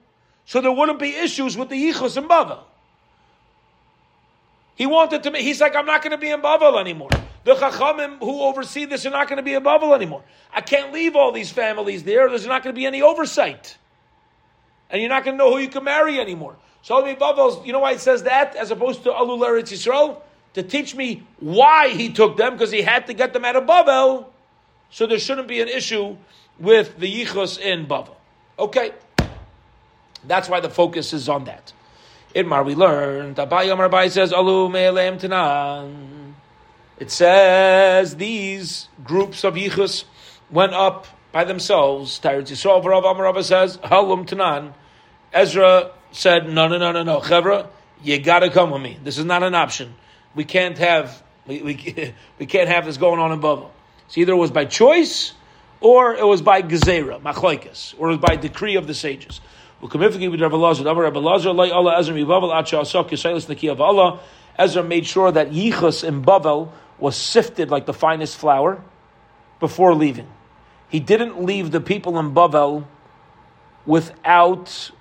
so 0.46 0.62
there 0.62 0.72
wouldn't 0.72 1.00
be 1.00 1.16
issues 1.16 1.58
with 1.58 1.70
the 1.70 1.76
Yichus 1.76 2.18
in 2.18 2.28
Bavel. 2.28 2.60
He 4.78 4.86
wanted 4.86 5.24
to. 5.24 5.32
Be 5.32 5.40
he's 5.40 5.60
like, 5.60 5.76
I'm 5.76 5.86
not 5.86 6.02
going 6.02 6.12
to 6.12 6.18
be 6.18 6.30
in 6.30 6.42
Bavel 6.42 6.80
anymore. 6.80 7.10
The 7.44 7.56
Chachamim 7.56 8.20
who 8.20 8.42
oversee 8.42 8.86
this 8.86 9.06
are 9.06 9.10
not 9.10 9.28
going 9.28 9.38
to 9.38 9.44
be 9.44 9.54
in 9.54 9.64
Bavel 9.64 9.94
anymore. 9.94 10.24
I 10.54 10.62
can't 10.62 10.94
leave 10.94 11.18
all 11.18 11.34
these 11.34 11.52
families 11.52 12.04
there. 12.04 12.30
There's 12.30 12.46
not 12.46 12.64
going 12.64 12.74
to 12.74 12.80
be 12.80 12.86
any 12.86 13.02
oversight, 13.02 13.78
and 14.90 15.02
you're 15.02 15.10
not 15.10 15.26
going 15.26 15.38
to 15.38 15.44
know 15.44 15.52
who 15.52 15.60
you 15.60 15.68
can 15.68 15.84
marry 15.84 16.20
anymore. 16.20 16.56
So 16.82 17.04
Bavel, 17.04 17.66
you 17.66 17.74
know 17.74 17.80
why 17.80 17.92
it 17.92 18.00
says 18.00 18.24
that 18.24 18.56
as 18.56 18.72
opposed 18.72 19.04
to 19.04 19.10
Alul 19.10 19.40
Eretz 19.40 19.74
Yisrael? 19.74 20.22
to 20.58 20.64
teach 20.64 20.96
me 20.96 21.22
why 21.40 21.90
he 21.90 22.12
took 22.12 22.36
them, 22.36 22.54
because 22.54 22.72
he 22.72 22.82
had 22.82 23.06
to 23.06 23.14
get 23.14 23.32
them 23.32 23.46
out 23.46 23.56
of 23.56 23.66
Bavel, 23.66 24.26
so 24.90 25.06
there 25.06 25.20
shouldn't 25.20 25.48
be 25.48 25.62
an 25.62 25.68
issue 25.68 26.18
with 26.58 26.98
the 26.98 27.06
Yichus 27.06 27.60
in 27.60 27.86
Bavel. 27.86 28.16
Okay. 28.58 28.92
That's 30.26 30.50
why 30.50 30.60
the 30.60 30.70
focus 30.72 31.14
is 31.14 31.30
on 31.30 31.44
that. 31.46 31.74
In 32.34 32.48
Mar 32.48 32.64
we 32.64 32.76
learned, 32.76 33.38
Abai 33.38 33.72
Amar 33.72 33.90
Abai 33.90 34.10
says, 34.12 34.32
Alu 34.34 34.70
Me'elem 34.70 35.20
Tanan. 35.20 36.34
It 37.00 37.12
says 37.12 38.16
these 38.16 38.90
groups 39.04 39.44
of 39.44 39.56
Yichus 39.56 40.04
went 40.52 40.74
up 40.74 41.08
by 41.32 41.44
themselves. 41.44 42.20
Tired 42.20 42.46
Yisrael, 42.46 42.84
Rav 42.84 43.06
Amar 43.06 43.42
says, 43.44 43.78
Halum 43.78 44.28
Tanan. 44.28 44.74
Ezra 45.34 45.92
said, 46.12 46.48
no, 46.50 46.68
no, 46.68 46.78
no, 46.78 46.92
no, 46.92 47.04
no. 47.04 47.20
Chevra, 47.20 47.68
you 48.04 48.20
gotta 48.20 48.50
come 48.50 48.72
with 48.72 48.82
me. 48.82 48.98
This 49.04 49.18
is 49.18 49.26
not 49.26 49.44
an 49.44 49.56
option 49.56 49.96
we 50.38 50.46
can't 50.46 50.78
have 50.78 51.24
we, 51.48 51.62
we, 51.62 52.14
we 52.40 52.46
can't 52.46 52.70
have 52.70 52.86
this 52.86 52.96
going 52.96 53.20
on 53.20 53.34
in 53.34 53.42
Bavel. 53.42 53.72
So 54.08 54.22
either 54.22 54.34
it 54.34 54.38
was 54.38 54.52
by 54.52 54.64
choice 54.64 55.34
or 55.82 56.16
it 56.16 56.26
was 56.26 56.42
by 56.42 56.62
gezerah, 56.62 57.22
machloikas, 57.22 57.96
or 57.98 58.10
it 58.10 58.12
was 58.12 58.20
by 58.20 58.36
decree 58.38 58.76
of 58.76 58.88
the 58.88 58.94
sages. 58.94 59.42
Ezra 64.60 64.84
made 64.84 65.06
sure 65.06 65.32
that 65.32 65.52
Yichus 65.52 66.04
in 66.04 66.24
Bavel 66.24 66.72
was 66.98 67.16
sifted 67.16 67.70
like 67.70 67.86
the 67.86 67.94
finest 67.94 68.38
flour 68.38 68.84
before 69.60 69.94
leaving. 69.94 70.28
He 70.90 71.00
didn't 71.00 71.44
leave 71.44 71.72
the 71.72 71.82
people 71.82 72.18
in 72.18 72.34
Bavel 72.34 72.86
without 73.86 74.92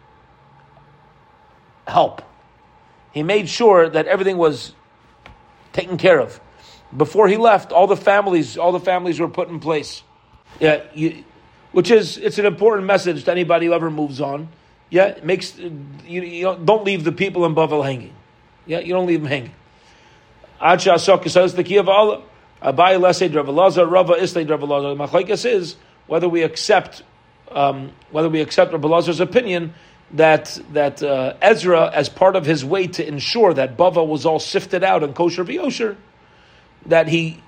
help. 1.86 2.22
He 3.12 3.22
made 3.22 3.48
sure 3.48 3.88
that 3.88 4.06
everything 4.06 4.36
was 4.36 4.74
taken 5.72 5.96
care 5.96 6.20
of. 6.20 6.40
Before 6.94 7.28
he 7.28 7.36
left, 7.36 7.72
all 7.72 7.86
the 7.86 7.96
families, 7.96 8.58
all 8.58 8.72
the 8.72 8.80
families 8.80 9.18
were 9.18 9.28
put 9.28 9.48
in 9.48 9.58
place. 9.58 10.02
Yeah, 10.60 10.82
you, 10.94 11.24
which 11.72 11.90
is 11.90 12.18
it's 12.18 12.38
an 12.38 12.46
important 12.46 12.86
message 12.86 13.24
to 13.24 13.30
anybody 13.30 13.66
who 13.66 13.72
ever 13.72 13.90
moves 13.90 14.20
on. 14.20 14.48
Yeah, 14.90 15.06
it 15.06 15.24
makes 15.24 15.58
you, 15.58 16.22
you 16.22 16.42
don't, 16.42 16.64
don't 16.64 16.84
leave 16.84 17.04
the 17.04 17.12
people 17.12 17.44
in 17.44 17.54
Bavel 17.54 17.84
hanging. 17.84 18.14
Yeah, 18.66 18.80
you 18.80 18.92
don't 18.92 19.06
leave 19.06 19.20
them 19.20 19.28
hanging. 19.28 19.54
Acha 20.60 21.30
says 21.30 21.54
the 21.54 21.64
key 21.64 21.76
of 21.76 21.88
Allah. 21.88 22.22
Abai 22.62 22.98
lesay 22.98 23.28
Dravalaza, 23.28 23.88
Rava 23.90 24.14
islay 24.14 24.44
Dravalaza. 24.44 24.96
Machlekes 24.96 25.44
is 25.44 25.76
whether 26.06 26.28
we 26.28 26.42
accept 26.42 27.02
um, 27.50 27.92
whether 28.10 28.28
we 28.28 28.40
accept 28.40 28.72
Rabbalazar's 28.72 29.20
opinion 29.20 29.74
that 30.12 30.58
that 30.72 31.02
uh, 31.02 31.34
Ezra, 31.42 31.90
as 31.92 32.08
part 32.08 32.36
of 32.36 32.44
his 32.44 32.64
way 32.64 32.86
to 32.86 33.06
ensure 33.06 33.54
that 33.54 33.76
Bava 33.76 34.06
was 34.06 34.26
all 34.26 34.38
sifted 34.38 34.84
out 34.84 35.02
and 35.02 35.14
kosher 35.14 35.44
v'yosher, 35.44 35.96
that 36.86 37.08
he 37.08 37.42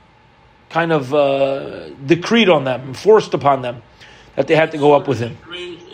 kind 0.71 0.93
of 0.93 1.15
uh, 1.15 1.89
decreed 2.05 2.49
on 2.49 2.65
them, 2.65 2.95
forced 2.95 3.33
upon 3.33 3.63
them, 3.63 3.83
that 4.37 4.47
they 4.49 4.55
had 4.55 4.73
to 4.73 4.79
go 4.79 4.93
up 4.93 5.09
with 5.09 5.19
him. 5.19 5.37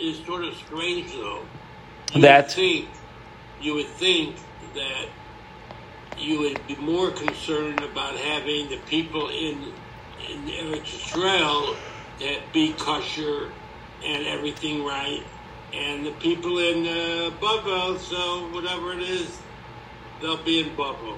It's 0.07 0.25
sort 0.25 0.43
of 0.43 0.53
strange, 0.55 1.11
though. 1.13 1.41
You 2.13 2.21
that 2.21 2.45
would 2.45 2.51
think, 2.51 2.87
you 3.59 3.73
would 3.73 3.87
think 3.87 4.35
that 4.75 5.07
you 6.17 6.39
would 6.41 6.67
be 6.67 6.75
more 6.75 7.11
concerned 7.11 7.79
about 7.81 8.15
having 8.15 8.69
the 8.69 8.77
people 8.87 9.29
in 9.29 9.73
in 10.29 10.45
Eretz 10.45 10.93
Israel 10.93 11.75
that 12.19 12.53
be 12.53 12.73
kosher 12.73 13.51
and 14.03 14.25
everything 14.27 14.83
right 14.83 15.23
and 15.73 16.05
the 16.05 16.11
people 16.11 16.59
in 16.59 16.85
uh, 16.85 17.31
Bavel, 17.41 17.99
so 17.99 18.47
whatever 18.53 18.93
it 18.93 19.01
is, 19.01 19.37
they'll 20.21 20.37
be 20.37 20.61
in 20.61 20.69
Bavel. 20.75 21.17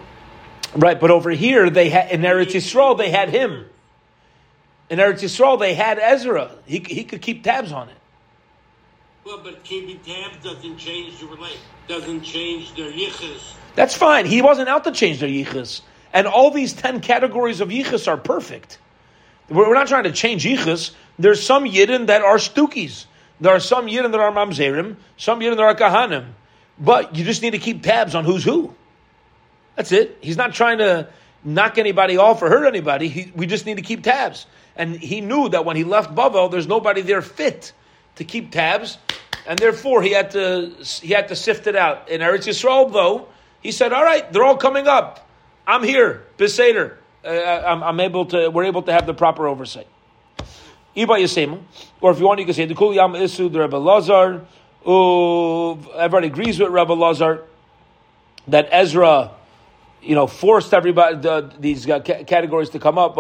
Right, 0.76 1.00
but 1.00 1.12
over 1.12 1.30
here 1.32 1.70
they 1.70 1.90
had 1.90 2.12
in 2.12 2.22
Eretz 2.22 2.54
Yisrael 2.54 2.98
they 2.98 3.10
had 3.10 3.30
him. 3.30 3.66
In 4.90 5.00
Eretz 5.00 5.22
Yisrael 5.22 5.60
they 5.60 5.74
had 5.74 6.00
Ezra. 6.00 6.52
He 6.66 6.80
he 6.80 7.04
could 7.04 7.22
keep 7.22 7.44
tabs 7.44 7.72
on 7.72 7.90
it. 7.90 7.97
Well, 9.28 9.42
but 9.44 9.62
keeping 9.66 10.00
tabs 10.00 10.42
doesn't 10.42 10.78
change 10.78 11.20
the 11.20 11.28
relate. 11.28 11.60
Doesn't 11.90 12.22
change 12.22 12.74
their 12.76 12.90
yichus. 12.90 13.56
That's 13.76 13.94
fine. 13.94 14.26
He 14.26 14.42
wasn't 14.42 14.70
out 14.70 14.86
to 14.86 14.92
change 14.94 15.20
their 15.20 15.28
yichus, 15.28 15.82
and 16.14 16.28
all 16.28 16.50
these 16.50 16.72
ten 16.72 17.02
categories 17.02 17.60
of 17.60 17.68
yichus 17.68 18.08
are 18.08 18.16
perfect. 18.16 18.78
We're 19.50 19.74
not 19.74 19.88
trying 19.88 20.06
to 20.06 20.14
change 20.14 20.46
yichus. 20.46 20.92
There's 21.20 21.44
some 21.44 21.66
yidden 21.66 22.08
that 22.08 22.22
are 22.22 22.38
stukis. 22.38 23.06
There 23.40 23.54
are 23.54 23.60
some 23.60 23.88
Yidden 23.88 24.12
that 24.12 24.20
are 24.20 24.32
Mamzerim, 24.32 24.96
some 25.18 25.40
Yidden 25.40 25.58
that 25.58 25.64
are 25.64 25.76
Kahanim. 25.76 26.30
But 26.80 27.16
you 27.16 27.24
just 27.24 27.42
need 27.42 27.52
to 27.52 27.60
keep 27.60 27.84
tabs 27.84 28.16
on 28.16 28.26
who's 28.26 28.44
who. 28.44 28.74
That's 29.76 29.92
it. 29.92 30.18
He's 30.22 30.38
not 30.38 30.54
trying 30.54 30.80
to 30.80 31.10
knock 31.44 31.78
anybody 31.78 32.18
off 32.18 32.42
or 32.42 32.50
hurt 32.50 32.66
anybody. 32.66 33.10
He, 33.10 33.32
we 33.36 33.46
just 33.46 33.66
need 33.66 33.76
to 33.76 33.84
keep 33.84 34.04
tabs. 34.04 34.46
And 34.76 34.96
he 34.96 35.22
knew 35.22 35.50
that 35.50 35.66
when 35.66 35.76
he 35.76 35.84
left 35.84 36.16
Bavel, 36.16 36.50
there's 36.50 36.68
nobody 36.68 37.02
there 37.02 37.22
fit 37.22 37.74
to 38.16 38.24
keep 38.24 38.52
tabs, 38.52 38.98
and 39.48 39.58
therefore 39.58 40.02
he 40.02 40.12
had 40.12 40.32
to 40.32 40.74
he 41.02 41.14
had 41.14 41.30
to 41.30 41.36
sift 41.36 41.68
it 41.68 41.76
out. 41.76 42.10
In 42.10 42.22
Eretz 42.22 42.48
Yisrael, 42.48 42.92
though, 42.92 43.28
he 43.62 43.72
said, 43.72 43.94
"All 43.94 44.04
right, 44.04 44.32
they're 44.32 44.44
all 44.44 44.58
coming 44.58 44.88
up. 44.88 45.28
I'm 45.66 45.84
here, 45.84 46.24
Beseder. 46.38 46.98
Uh, 47.26 47.30
I'm, 47.30 47.82
I'm 47.84 48.00
able 48.00 48.26
to. 48.28 48.50
We're 48.50 48.66
able 48.66 48.84
to 48.84 48.92
have 48.92 49.06
the 49.08 49.14
proper 49.14 49.48
oversight." 49.48 49.88
Iba 50.96 51.60
or 52.02 52.12
if 52.12 52.20
you 52.20 52.26
want, 52.26 52.40
you 52.40 52.46
can 52.46 52.56
say 52.56 52.66
the 52.66 52.74
Kuliyam 52.74 53.16
Isu, 53.16 53.52
the 53.52 53.60
Rebbe 53.60 53.78
Lazar. 53.78 54.46
Everybody 55.96 56.28
agrees 56.28 56.60
with 56.60 56.70
Rebbe 56.70 56.94
Lazar 56.94 57.44
that 58.48 58.68
Ezra, 58.72 59.32
you 60.02 60.16
know, 60.16 60.26
forced 60.26 60.74
everybody 60.74 61.18
the, 61.18 61.54
these 61.60 61.88
uh, 61.88 62.00
categories 62.00 62.70
to 62.72 62.80
come 62.80 62.98
up. 62.98 63.16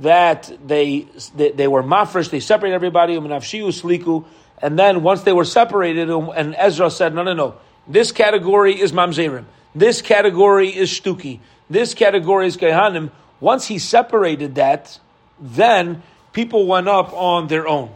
That 0.00 0.52
they, 0.64 1.06
they 1.34 1.52
they 1.52 1.68
were 1.68 1.82
mafresh, 1.82 2.30
they 2.30 2.40
separated 2.40 2.74
everybody. 2.74 3.14
And 3.16 4.78
then 4.78 5.02
once 5.02 5.22
they 5.22 5.32
were 5.32 5.44
separated, 5.44 6.10
um, 6.10 6.30
and 6.34 6.54
Ezra 6.58 6.90
said, 6.90 7.14
"No, 7.14 7.22
no, 7.22 7.32
no. 7.32 7.54
This 7.88 8.12
category 8.12 8.78
is 8.78 8.92
mamzerim. 8.92 9.44
This 9.74 10.02
category 10.02 10.68
is 10.68 10.90
shtuki. 10.90 11.40
This 11.70 11.94
category 11.94 12.46
is 12.46 12.56
kehanim." 12.56 13.10
Once 13.40 13.66
he 13.66 13.78
separated 13.78 14.54
that, 14.56 14.98
then 15.40 16.02
people 16.32 16.66
went 16.66 16.88
up 16.88 17.12
on 17.12 17.48
their 17.48 17.66
own. 17.68 17.90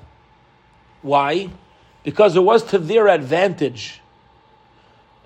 Why? 1.03 1.51
Because 2.03 2.37
it 2.37 2.43
was 2.43 2.63
to 2.65 2.79
their 2.79 3.09
advantage. 3.09 4.01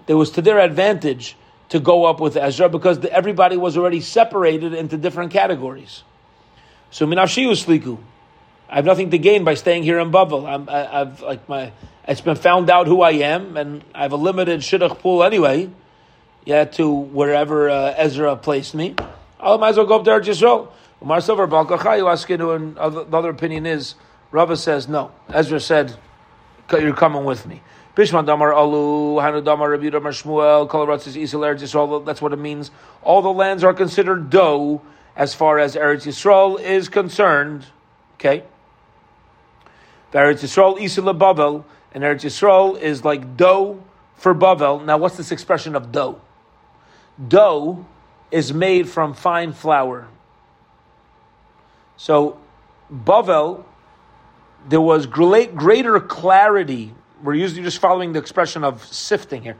It 0.06 0.14
was 0.14 0.30
to 0.32 0.42
their 0.42 0.58
advantage 0.58 1.37
to 1.70 1.80
go 1.80 2.04
up 2.04 2.20
with 2.20 2.37
Ezra 2.37 2.68
because 2.68 3.04
everybody 3.06 3.56
was 3.56 3.76
already 3.76 4.00
separated 4.00 4.74
into 4.74 4.96
different 4.96 5.32
categories. 5.32 6.02
So 6.94 7.09
minavshiu 7.09 7.50
sliku. 7.50 7.98
I 8.68 8.76
have 8.76 8.85
nothing 8.85 9.11
to 9.11 9.18
gain 9.18 9.42
by 9.42 9.54
staying 9.54 9.83
here 9.83 9.98
in 9.98 10.12
Bavel. 10.12 10.46
I'm, 10.46 10.68
I, 10.68 11.00
I've 11.00 11.20
like 11.22 11.48
my, 11.48 11.72
it's 12.07 12.20
been 12.20 12.37
found 12.37 12.70
out 12.70 12.87
who 12.87 13.02
I 13.02 13.11
am, 13.35 13.57
and 13.57 13.83
I 13.92 14.02
have 14.02 14.12
a 14.12 14.16
limited 14.16 14.61
shidduch 14.61 15.00
pool 15.00 15.24
anyway. 15.24 15.70
Yeah, 16.44 16.66
to 16.66 16.88
wherever 16.88 17.68
uh, 17.68 17.94
Ezra 17.96 18.37
placed 18.37 18.76
me. 18.76 18.94
I 19.40 19.57
might 19.57 19.70
as 19.70 19.76
well 19.76 19.87
go 19.87 19.96
up 19.96 20.04
there 20.04 20.20
to 20.20 20.30
Yisrael. 20.30 20.68
Umar 21.02 21.20
Silver 21.20 21.48
Balkachayu 21.48 22.09
asking, 22.09 22.40
and 22.40 22.76
the 22.76 23.09
other 23.12 23.30
opinion 23.30 23.66
is, 23.66 23.96
Rava 24.30 24.57
says 24.57 24.87
no. 24.87 25.11
Ezra 25.30 25.59
said, 25.59 25.96
"You're 26.70 26.94
coming 26.94 27.24
with 27.24 27.44
me." 27.44 27.61
Bishman 27.96 28.24
Damar 28.24 28.52
Alu, 28.52 29.18
Hanu 29.18 29.42
Damar 29.42 29.68
Rabbi 29.68 29.88
Damar 29.88 30.12
Shmuel, 30.12 30.68
Kolaratzis 30.68 31.20
Isel 31.20 31.40
Eretz 31.40 31.62
Yisrael. 31.62 32.04
That's 32.04 32.22
what 32.22 32.33
it 32.33 32.38
means. 32.38 32.70
All 33.02 33.20
the 33.20 33.33
lands 33.33 33.64
are 33.64 33.74
considered 33.74 34.30
dough 34.30 34.80
as 35.16 35.35
far 35.35 35.59
as 35.59 35.77
Eretz 35.77 36.07
Yisrael 36.07 36.61
is 36.61 36.88
concerned. 36.88 37.66
Okay. 38.14 38.44
Eretz 40.12 40.42
Yisrael 40.42 40.79
Isel 40.79 41.18
Bavel, 41.18 41.64
and 41.92 42.05
Eretz 42.05 42.24
Yisrael 42.24 42.81
is 42.81 43.05
like 43.05 43.37
dough 43.37 43.83
for 44.16 44.35
Bavel. 44.35 44.85
Now, 44.85 44.98
what's 44.98 45.16
this 45.16 45.33
expression 45.33 45.74
of 45.74 45.90
dough? 45.90 46.20
Dough 47.29 47.85
is 48.31 48.53
made 48.53 48.88
from 48.88 49.14
fine 49.14 49.53
flour. 49.53 50.09
So, 51.96 52.38
Bavel, 52.92 53.64
there 54.68 54.81
was 54.81 55.07
greater 55.07 56.00
clarity 56.00 56.94
we're 57.24 57.35
usually 57.35 57.62
just 57.62 57.79
following 57.79 58.12
the 58.12 58.18
expression 58.18 58.64
of 58.64 58.85
sifting 58.85 59.42
here. 59.42 59.57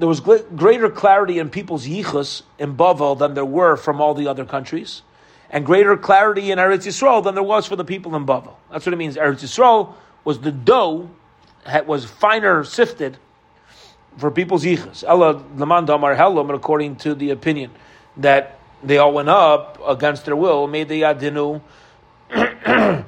There 0.00 0.08
was 0.08 0.20
greater 0.20 0.88
clarity 0.88 1.38
in 1.38 1.50
people's 1.50 1.86
yichus 1.86 2.42
in 2.58 2.74
Bavel 2.74 3.18
than 3.18 3.34
there 3.34 3.44
were 3.44 3.76
from 3.76 4.00
all 4.00 4.14
the 4.14 4.26
other 4.26 4.46
countries, 4.46 5.02
and 5.50 5.64
greater 5.64 5.96
clarity 5.96 6.50
in 6.50 6.58
Eretz 6.58 6.86
Yisrael 6.86 7.22
than 7.22 7.34
there 7.34 7.44
was 7.44 7.66
for 7.66 7.76
the 7.76 7.84
people 7.84 8.16
in 8.16 8.24
Bavel. 8.24 8.54
That's 8.72 8.86
what 8.86 8.94
it 8.94 8.96
means. 8.96 9.16
Eretz 9.16 9.42
Yisrael 9.42 9.94
was 10.24 10.40
the 10.40 10.50
dough, 10.50 11.10
was 11.86 12.06
finer 12.06 12.64
sifted 12.64 13.18
for 14.16 14.30
people's 14.30 14.64
yichus. 14.64 15.04
According 16.54 16.96
to 16.96 17.14
the 17.14 17.30
opinion 17.30 17.70
that 18.16 18.58
they 18.82 18.96
all 18.96 19.12
went 19.12 19.28
up 19.28 19.78
against 19.86 20.24
their 20.24 20.34
will, 20.34 20.66
made 20.66 20.88
the 20.88 21.02
Yadinu 21.02 21.60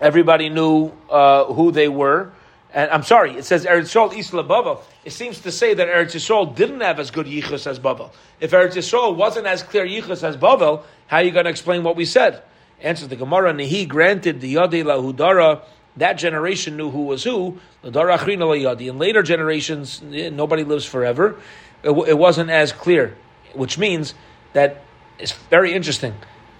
Everybody 0.00 0.48
knew 0.48 0.90
uh, 1.08 1.44
who 1.44 1.70
they 1.70 1.86
were. 1.86 2.32
And 2.74 2.90
I'm 2.90 3.02
sorry, 3.02 3.36
it 3.36 3.44
says 3.44 3.66
Eretz 3.66 3.92
Yisrael 3.92 4.16
Isla 4.16 4.44
Bavel. 4.44 4.80
It 5.04 5.12
seems 5.12 5.40
to 5.40 5.52
say 5.52 5.74
that 5.74 5.88
Eretz 5.88 6.14
Yisrael 6.14 6.54
didn't 6.54 6.80
have 6.80 6.98
as 6.98 7.10
good 7.10 7.26
yichus 7.26 7.66
as 7.66 7.78
Bavel. 7.78 8.10
If 8.40 8.52
Eretz 8.52 8.72
Yisrael 8.72 9.14
wasn't 9.14 9.46
as 9.46 9.62
clear 9.62 9.86
yichus 9.86 10.24
as 10.24 10.36
Bavel, 10.38 10.82
how 11.06 11.18
are 11.18 11.22
you 11.22 11.32
going 11.32 11.44
to 11.44 11.50
explain 11.50 11.82
what 11.82 11.96
we 11.96 12.06
said? 12.06 12.42
Answers 12.80 13.08
the 13.08 13.16
Gemara, 13.16 13.52
Nehi 13.52 13.86
granted 13.86 14.40
the 14.40 14.54
Yadi 14.54 14.82
Lahudara, 14.82 15.62
that 15.98 16.14
generation 16.14 16.78
knew 16.78 16.90
who 16.90 17.02
was 17.02 17.22
who, 17.22 17.58
Ladara 17.84 18.16
Achrina 18.16 18.46
Yadi. 18.46 18.88
In 18.88 18.98
later 18.98 19.22
generations, 19.22 20.02
eh, 20.10 20.30
nobody 20.30 20.64
lives 20.64 20.86
forever. 20.86 21.36
It, 21.82 21.90
it 21.90 22.16
wasn't 22.16 22.48
as 22.48 22.72
clear, 22.72 23.16
which 23.54 23.76
means 23.76 24.14
that 24.54 24.82
it's 25.18 25.32
very 25.50 25.74
interesting. 25.74 26.14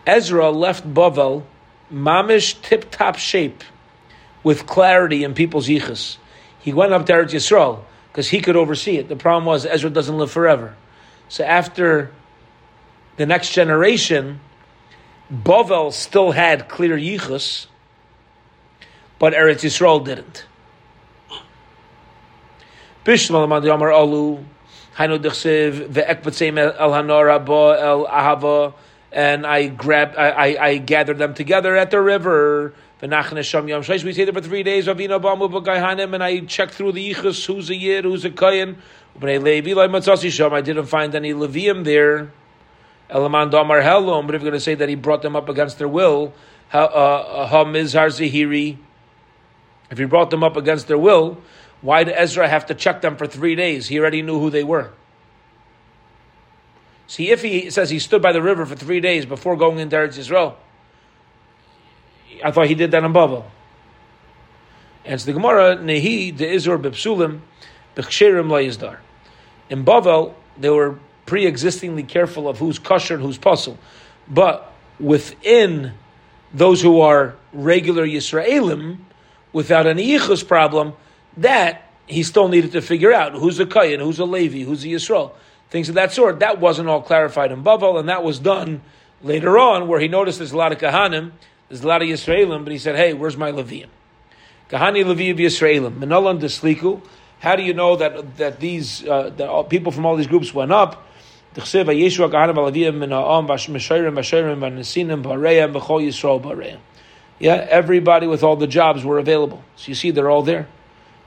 Ezra 0.06 0.50
left 0.50 0.92
Bavel 0.92 1.44
mamish 1.90 2.60
tip 2.60 2.90
top 2.90 3.16
shape 3.16 3.64
with 4.42 4.66
clarity 4.66 5.24
in 5.24 5.34
people's 5.34 5.68
yichus. 5.68 6.16
He 6.58 6.72
went 6.72 6.92
up 6.92 7.06
to 7.06 7.12
Eretz 7.12 7.30
Yisrael 7.30 7.82
because 8.10 8.28
he 8.28 8.40
could 8.40 8.56
oversee 8.56 8.96
it. 8.96 9.08
The 9.08 9.16
problem 9.16 9.44
was 9.44 9.66
Ezra 9.66 9.90
doesn't 9.90 10.16
live 10.16 10.30
forever. 10.30 10.76
So 11.28 11.44
after 11.44 12.10
the 13.16 13.26
next 13.26 13.52
generation, 13.52 14.40
Bovel 15.30 15.92
still 15.92 16.32
had 16.32 16.68
clear 16.68 16.96
yichus, 16.96 17.66
but 19.18 19.32
Eretz 19.32 19.62
Yisrael 19.62 20.04
didn't. 20.04 20.46
Bishmal 23.04 23.44
Amar 23.44 23.90
Alu, 23.90 24.44
Hainu 24.96 25.18
Dechsev, 25.18 25.88
Ve'ek 25.88 26.76
El 26.78 26.90
Hanora 26.90 27.44
Bo 27.44 27.70
El 27.70 28.06
Ahava, 28.06 28.74
and 29.10 29.46
I 29.46 29.66
grabbed, 29.68 30.16
I, 30.16 30.28
I, 30.28 30.66
I, 30.66 30.76
gathered 30.78 31.18
them 31.18 31.34
together 31.34 31.76
at 31.76 31.90
the 31.90 32.00
river. 32.00 32.74
We 33.02 33.08
stayed 33.08 34.26
there 34.26 34.32
for 34.32 34.40
three 34.40 34.62
days. 34.62 34.86
And 34.86 36.22
I 36.22 36.40
checked 36.40 36.74
through 36.74 36.92
the 36.92 37.12
yichus, 37.12 37.44
who's 37.46 37.68
a 37.68 37.74
yid, 37.74 38.04
who's 38.04 38.24
a 38.24 38.30
kayan. 38.30 38.78
I 39.20 39.38
didn't 39.38 40.86
find 40.86 41.14
any 41.16 41.34
levium 41.34 41.82
there. 41.82 42.32
Elaman 43.10 43.50
damar 43.50 43.82
helom. 43.82 44.26
But 44.26 44.36
if 44.36 44.42
you're 44.42 44.50
going 44.52 44.58
to 44.58 44.64
say 44.64 44.76
that 44.76 44.88
he 44.88 44.94
brought 44.94 45.22
them 45.22 45.34
up 45.34 45.48
against 45.48 45.78
their 45.78 45.88
will, 45.88 46.32
ha 46.68 46.84
uh, 46.84 47.64
mizhar 47.64 48.06
zahiri. 48.06 48.78
If 49.90 49.98
he 49.98 50.04
brought 50.04 50.30
them 50.30 50.44
up 50.44 50.56
against 50.56 50.86
their 50.86 50.96
will, 50.96 51.38
why 51.80 52.04
did 52.04 52.14
Ezra 52.16 52.48
have 52.48 52.66
to 52.66 52.74
check 52.74 53.00
them 53.00 53.16
for 53.16 53.26
three 53.26 53.56
days? 53.56 53.88
He 53.88 53.98
already 53.98 54.22
knew 54.22 54.38
who 54.38 54.48
they 54.48 54.62
were. 54.62 54.92
See, 57.08 57.30
if 57.30 57.42
he 57.42 57.68
says 57.68 57.90
he 57.90 57.98
stood 57.98 58.22
by 58.22 58.30
the 58.30 58.40
river 58.40 58.64
for 58.64 58.76
three 58.76 59.00
days 59.00 59.26
before 59.26 59.56
going 59.56 59.80
into 59.80 59.96
Eretz 59.96 60.16
Yisrael, 60.16 60.54
I 62.44 62.50
thought 62.50 62.66
he 62.66 62.74
did 62.74 62.90
that 62.92 63.04
in 63.04 63.12
Bavel. 63.12 63.44
And 65.04 65.14
it's 65.14 65.24
the 65.24 65.32
Gemara, 65.32 65.76
Nehi 65.76 66.36
de 66.36 66.46
Izor 66.46 66.80
bepsulim 66.80 67.40
b'chsherim 67.96 68.48
layizdar. 68.48 68.98
In 69.68 69.84
Bavel, 69.84 70.34
they 70.58 70.70
were 70.70 70.98
pre-existingly 71.26 72.02
careful 72.02 72.48
of 72.48 72.58
who's 72.58 72.78
kosher 72.78 73.14
and 73.14 73.22
who's 73.22 73.38
puzzle. 73.38 73.78
But 74.28 74.72
within 75.00 75.94
those 76.52 76.82
who 76.82 77.00
are 77.00 77.34
regular 77.52 78.06
Yisraelim, 78.06 78.98
without 79.52 79.86
any 79.86 80.08
yichus 80.08 80.46
problem, 80.46 80.94
that 81.36 81.90
he 82.06 82.22
still 82.22 82.48
needed 82.48 82.72
to 82.72 82.82
figure 82.82 83.12
out 83.12 83.32
who's 83.32 83.58
a 83.58 83.66
Kayan, 83.66 84.00
who's 84.00 84.18
a 84.18 84.24
Levi, 84.24 84.62
who's 84.62 84.84
a 84.84 84.88
Yisrael 84.88 85.32
things 85.72 85.88
of 85.88 85.94
that 85.94 86.12
sort. 86.12 86.40
That 86.40 86.60
wasn't 86.60 86.88
all 86.88 87.00
clarified 87.00 87.50
in 87.50 87.64
Bavel, 87.64 87.98
and 87.98 88.08
that 88.10 88.22
was 88.22 88.38
done 88.38 88.82
later 89.22 89.58
on, 89.58 89.88
where 89.88 89.98
he 89.98 90.06
noticed 90.06 90.38
there's 90.38 90.52
a 90.52 90.56
lot 90.56 90.70
of 90.70 90.78
Kahanim, 90.78 91.32
there's 91.72 91.84
a 91.84 91.88
lot 91.88 92.02
of 92.02 92.08
Yisraelim, 92.08 92.64
but 92.64 92.72
he 92.72 92.76
said, 92.76 92.96
hey, 92.96 93.14
where's 93.14 93.38
my 93.38 93.50
Levium? 93.50 93.88
Kahani 94.68 95.06
Levi 95.06 95.40
Yisraelim, 95.40 95.98
Menolan 95.98 96.38
Desliku. 96.38 97.00
How 97.40 97.56
do 97.56 97.62
you 97.62 97.72
know 97.72 97.96
that 97.96 98.36
that 98.36 98.60
these 98.60 99.02
uh, 99.08 99.30
that 99.38 99.48
all, 99.48 99.64
people 99.64 99.90
from 99.90 100.04
all 100.04 100.16
these 100.16 100.26
groups 100.26 100.52
went 100.52 100.70
up? 100.70 101.02
Yeah, 101.56 101.64
everybody 107.70 108.26
with 108.26 108.42
all 108.42 108.56
the 108.56 108.66
jobs 108.66 109.02
were 109.02 109.18
available. 109.18 109.64
So 109.76 109.88
you 109.88 109.94
see, 109.94 110.10
they're 110.10 110.28
all 110.28 110.42
there. 110.42 110.68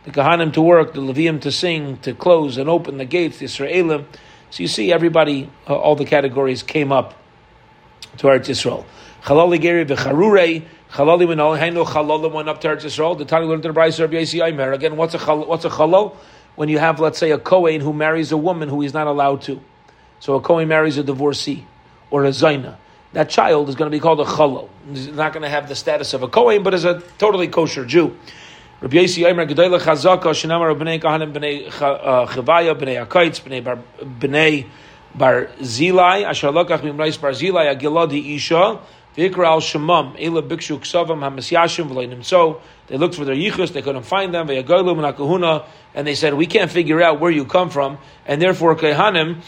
The 0.03 0.11
Kahanim 0.11 0.53
to 0.53 0.61
work, 0.61 0.93
the 0.93 1.01
Levium 1.01 1.41
to 1.41 1.51
sing, 1.51 1.97
to 2.03 2.13
close 2.13 2.57
and 2.57 2.69
open 2.69 2.99
the 2.99 3.05
gates, 3.05 3.39
the 3.39 3.45
Israelim. 3.45 4.05
So 4.51 4.61
you 4.61 4.67
see, 4.67 4.93
everybody, 4.93 5.49
uh, 5.67 5.75
all 5.75 5.95
the 5.95 6.05
categories 6.05 6.61
came 6.61 6.91
up 6.91 7.15
to 8.17 8.27
Eretz 8.27 8.47
Yisrael. 8.47 8.85
Chalali 9.25 9.59
Geri 9.59 9.85
v'charurei, 9.85 10.63
Chalali 10.91 11.27
when 11.27 11.39
Hainu 11.39 11.83
Chalalim 11.83 12.31
went 12.31 12.47
up 12.47 12.61
to 12.61 12.67
Eretz 12.67 12.85
Yisrael. 12.85 13.17
The 13.17 13.25
Tani 13.25 13.47
learned 13.47 13.63
the 13.63 13.69
Brayis 13.69 13.99
Rabbi 13.99 14.17
Yossi 14.17 14.47
Aimer. 14.47 14.71
Again, 14.71 14.97
what's 14.97 15.15
a 15.15 15.17
chal, 15.17 15.47
what's 15.47 15.65
a 15.65 15.69
Chalal? 15.69 16.15
When 16.53 16.69
you 16.69 16.77
have, 16.77 16.99
let's 16.99 17.17
say, 17.17 17.31
a 17.31 17.39
Kohen 17.39 17.81
who 17.81 17.91
marries 17.91 18.31
a 18.31 18.37
woman 18.37 18.69
who 18.69 18.81
he's 18.81 18.93
not 18.93 19.07
allowed 19.07 19.41
to. 19.43 19.59
So 20.19 20.35
a 20.35 20.41
Kohen 20.41 20.67
marries 20.67 20.99
a 20.99 21.03
divorcee 21.03 21.65
or 22.11 22.23
a 22.23 22.29
Zaina. 22.29 22.77
That 23.13 23.29
child 23.29 23.67
is 23.67 23.73
going 23.73 23.89
to 23.89 23.95
be 23.95 23.99
called 23.99 24.19
a 24.19 24.25
Chalal. 24.25 24.69
He's 24.91 25.07
not 25.07 25.33
going 25.33 25.41
to 25.41 25.49
have 25.49 25.67
the 25.67 25.75
status 25.75 26.13
of 26.13 26.21
a 26.21 26.27
Kohen, 26.27 26.61
but 26.61 26.75
is 26.75 26.85
a 26.85 27.01
totally 27.17 27.47
kosher 27.47 27.83
Jew. 27.83 28.15
Rabbi 28.79 28.97
Yossi 28.97 29.27
Aimer 29.27 29.47
Gedoyle 29.47 29.79
Chazaka 29.79 30.21
Shinamar 30.35 30.77
Bnei 30.77 31.01
Kahanim 31.01 31.33
Bnei 31.33 31.67
uh, 31.81 32.27
Chavaya 32.27 32.79
Bnei 32.79 33.03
Akaitz 33.03 33.41
Bnei 33.41 33.63
Bar 33.63 33.79
Bnei 33.99 34.67
Bar 35.15 35.47
Zilai 35.61 36.25
Asher 36.25 36.49
Lokach 36.49 36.81
Mimrais 36.81 37.19
Bar 37.19 37.31
Zilai 37.31 37.75
Agiladi 37.75 38.35
Isha 38.35 38.79
Vikra 39.15 39.45
Al 39.45 39.61
Shemam 39.61 40.15
Ela 40.19 40.41
Bikshu 40.43 40.79
Ksavam 40.79 41.19
Hamasyashim 41.19 41.89
V'Leinim 41.89 42.23
So 42.23 42.61
they 42.87 42.97
looked 42.97 43.15
for 43.15 43.25
their 43.25 43.35
yichus, 43.35 43.71
they 43.73 43.81
couldn't 43.81 44.03
find 44.03 44.33
them. 44.33 44.47
Ve'agoylum 44.47 45.13
Nakahuna, 45.13 45.65
and 45.93 46.05
they 46.05 46.15
said, 46.15 46.33
"We 46.33 46.45
can't 46.45 46.71
figure 46.71 47.01
out 47.01 47.19
where 47.19 47.31
you 47.31 47.45
come 47.45 47.69
from, 47.69 47.97
and 48.25 48.41
therefore 48.41 48.75
Kehanim 48.75 49.41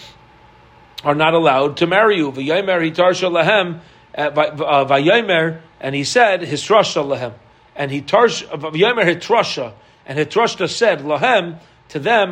are 1.04 1.16
not 1.16 1.34
allowed 1.34 1.78
to 1.78 1.88
marry 1.88 2.18
you." 2.18 2.32
V'Yomer 2.32 2.92
Hitarsha 2.92 3.30
Lahem 3.30 3.82
uh, 4.18 5.60
and 5.80 5.96
he 5.96 6.04
said, 6.04 6.42
Hisrasha 6.42 7.06
Lahem 7.06 7.34
and 7.76 7.92
he 7.92 8.02
tarsh 8.02 8.44
Yomer 8.48 9.06
Hitrasha, 9.06 9.74
and 10.06 10.18
Hitrasha 10.18 10.68
said 10.68 11.00
Lahem 11.02 11.60
to 11.90 12.00
them 12.00 12.32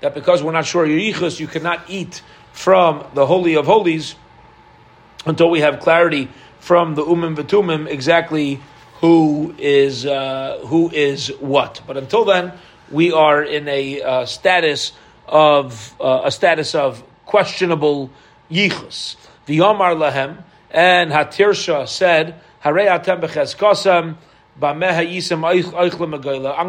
that 0.00 0.14
because 0.14 0.42
we're 0.42 0.52
not 0.52 0.66
sure 0.66 0.86
your 0.86 1.14
yichus, 1.14 1.40
you 1.40 1.46
cannot 1.46 1.80
eat 1.88 2.22
from 2.52 3.04
the 3.14 3.26
holy 3.26 3.54
of 3.54 3.66
holies 3.66 4.14
until 5.26 5.50
we 5.50 5.60
have 5.60 5.80
clarity 5.80 6.28
from 6.60 6.94
the 6.94 7.02
umim 7.02 7.36
vitumim 7.36 7.88
exactly 7.88 8.60
who 9.00 9.54
is 9.58 10.06
uh, 10.06 10.60
who 10.66 10.90
is 10.90 11.28
what. 11.40 11.80
But 11.86 11.96
until 11.96 12.24
then, 12.24 12.52
we 12.90 13.10
are 13.10 13.42
in 13.42 13.66
a 13.68 14.00
uh, 14.00 14.26
status 14.26 14.92
of 15.26 15.94
uh, 16.00 16.22
a 16.24 16.30
status 16.30 16.74
of 16.74 17.02
questionable 17.26 18.10
yichus. 18.50 19.16
The 19.46 19.58
V'yomar 19.58 19.96
lahem, 19.96 20.44
and 20.70 21.10
Hatirsha 21.10 21.88
said. 21.88 22.40
I'm 22.64 22.74
going 22.74 22.84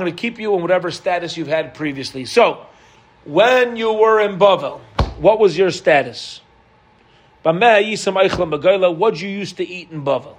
to 0.06 0.12
keep 0.12 0.40
you 0.40 0.56
in 0.56 0.62
whatever 0.64 0.90
status 0.90 1.38
you've 1.38 1.48
had 1.48 1.76
previously. 1.76 2.26
So, 2.26 2.66
when 3.26 3.76
you 3.76 3.94
were 3.94 4.20
in 4.22 4.40
Bavel, 4.40 4.82
what 5.20 5.40
was 5.40 5.58
your 5.58 5.72
status? 5.72 6.42
What 7.44 9.22
you 9.22 9.30
used 9.30 9.58
to 9.58 9.68
eat 9.68 9.92
in 9.92 10.04
Bavel? 10.04 10.36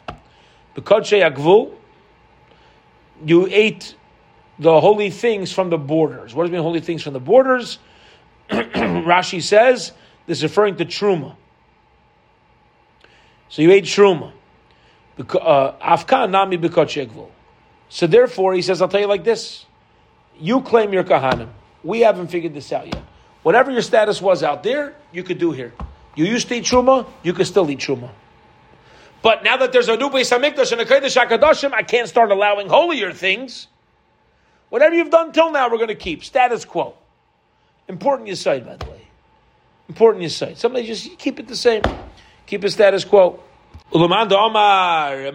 Agvul, 0.75 1.75
you 3.25 3.47
ate 3.51 3.95
the 4.59 4.81
holy 4.81 5.11
things 5.11 5.53
from 5.53 5.71
the 5.71 5.79
borders. 5.79 6.35
What 6.35 6.45
does 6.45 6.51
mean 6.51 6.63
holy 6.63 6.81
things 6.81 7.03
from 7.03 7.13
the 7.13 7.21
borders? 7.21 7.79
Rashi 8.51 9.43
says 9.43 9.93
this 10.27 10.39
is 10.39 10.45
referring 10.45 10.77
to 10.77 10.85
truma. 10.85 11.37
So 13.49 13.63
you 13.63 13.71
ate 13.71 13.85
truma. 13.85 14.33
Uh, 15.19 15.73
So 17.89 18.07
therefore, 18.07 18.55
he 18.55 18.63
says, 18.63 18.83
I'll 18.83 18.89
tell 18.89 19.01
you 19.01 19.07
like 19.07 19.23
this. 19.23 19.67
You 20.41 20.63
claim 20.63 20.93
you're 20.93 21.05
kahanim. 21.05 21.51
We 21.85 22.01
haven't 22.01 22.29
figured 22.29 22.55
this 22.55 22.73
out 22.73 22.87
yet. 22.87 23.05
Whatever 23.45 23.71
your 23.71 23.83
status 23.83 24.21
was 24.23 24.43
out 24.43 24.63
there, 24.63 24.95
you 25.13 25.23
could 25.23 25.39
do 25.39 25.53
here. 25.53 25.75
You 26.17 26.25
used 26.25 26.49
to 26.49 26.55
eat 26.55 26.65
truma, 26.65 27.07
you 27.23 27.35
could 27.35 27.47
still 27.47 27.71
eat 27.71 27.79
truma. 27.79 28.09
But 29.23 29.45
now 29.45 29.59
that 29.59 29.71
there's 29.71 29.89
a 29.89 29.97
new 29.97 30.09
Beis 30.09 30.33
Hamikdash 30.33 30.73
and 30.73 30.81
a 30.81 30.85
Kodesh 30.87 31.15
HaKadoshim, 31.15 31.73
I 31.73 31.83
can't 31.83 32.09
start 32.09 32.31
allowing 32.31 32.69
holier 32.69 33.13
things. 33.13 33.69
Whatever 34.71 34.95
you've 34.95 35.11
done 35.11 35.33
till 35.33 35.53
now, 35.53 35.71
we're 35.71 35.77
going 35.77 35.89
to 35.89 35.95
keep. 35.95 36.25
Status 36.25 36.65
quo. 36.65 36.95
Important 37.87 38.29
you 38.29 38.35
say, 38.35 38.61
by 38.61 38.77
the 38.77 38.87
way. 38.87 39.07
Important 39.91 40.23
you 40.23 40.31
say. 40.31 40.55
Somebody 40.55 40.87
just 40.87 41.19
keep 41.19 41.39
it 41.39 41.47
the 41.47 41.57
same. 41.57 41.83
Keep 42.47 42.65
it 42.65 42.71
status 42.71 43.05
quo. 43.05 43.41
Omar, 43.93 45.31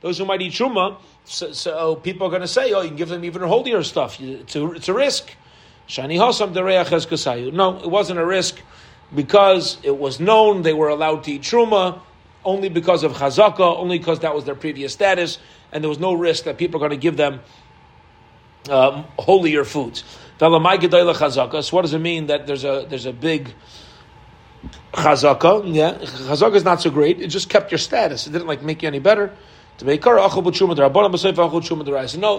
Those 0.00 0.18
who 0.18 0.24
might 0.24 0.40
eat 0.40 0.52
truma, 0.52 0.96
so, 1.24 1.52
so 1.52 1.96
people 1.96 2.26
are 2.26 2.30
going 2.30 2.42
to 2.42 2.48
say, 2.48 2.72
"Oh, 2.72 2.80
you 2.80 2.88
can 2.88 2.96
give 2.96 3.08
them 3.08 3.24
even 3.24 3.42
holier 3.42 3.82
stuff. 3.82 4.20
It's 4.20 4.56
a, 4.56 4.70
it's 4.72 4.88
a 4.88 4.94
risk." 4.94 5.36
Shani 5.88 7.52
No, 7.52 7.78
it 7.78 7.90
wasn't 7.90 8.18
a 8.20 8.24
risk 8.24 8.60
because 9.14 9.78
it 9.82 9.96
was 9.96 10.20
known 10.20 10.62
they 10.62 10.72
were 10.72 10.88
allowed 10.88 11.24
to 11.24 11.32
eat 11.32 11.42
truma 11.42 12.00
only 12.44 12.68
because 12.68 13.02
of 13.02 13.12
chazaka, 13.12 13.76
only 13.76 13.98
because 13.98 14.20
that 14.20 14.34
was 14.34 14.44
their 14.44 14.54
previous 14.54 14.92
status, 14.92 15.38
and 15.72 15.82
there 15.82 15.88
was 15.88 15.98
no 15.98 16.14
risk 16.14 16.44
that 16.44 16.58
people 16.58 16.78
are 16.78 16.88
going 16.88 16.98
to 16.98 17.02
give 17.02 17.16
them 17.16 17.40
um, 18.70 19.04
holier 19.18 19.64
foods. 19.64 20.04
So 20.38 20.48
what 20.48 21.82
does 21.82 21.92
it 21.92 21.98
mean 21.98 22.26
that 22.28 22.46
there's 22.46 22.64
a 22.64 22.86
there's 22.88 23.06
a 23.06 23.12
big 23.12 23.52
chazaka? 24.92 25.74
Yeah, 25.74 25.94
chazaka 25.94 26.54
is 26.54 26.64
not 26.64 26.80
so 26.80 26.90
great. 26.90 27.20
It 27.20 27.28
just 27.28 27.50
kept 27.50 27.70
your 27.70 27.78
status. 27.78 28.26
It 28.26 28.30
didn't 28.30 28.46
like 28.46 28.62
make 28.62 28.82
you 28.82 28.88
any 28.88 29.00
better. 29.00 29.36
No, 29.82 29.98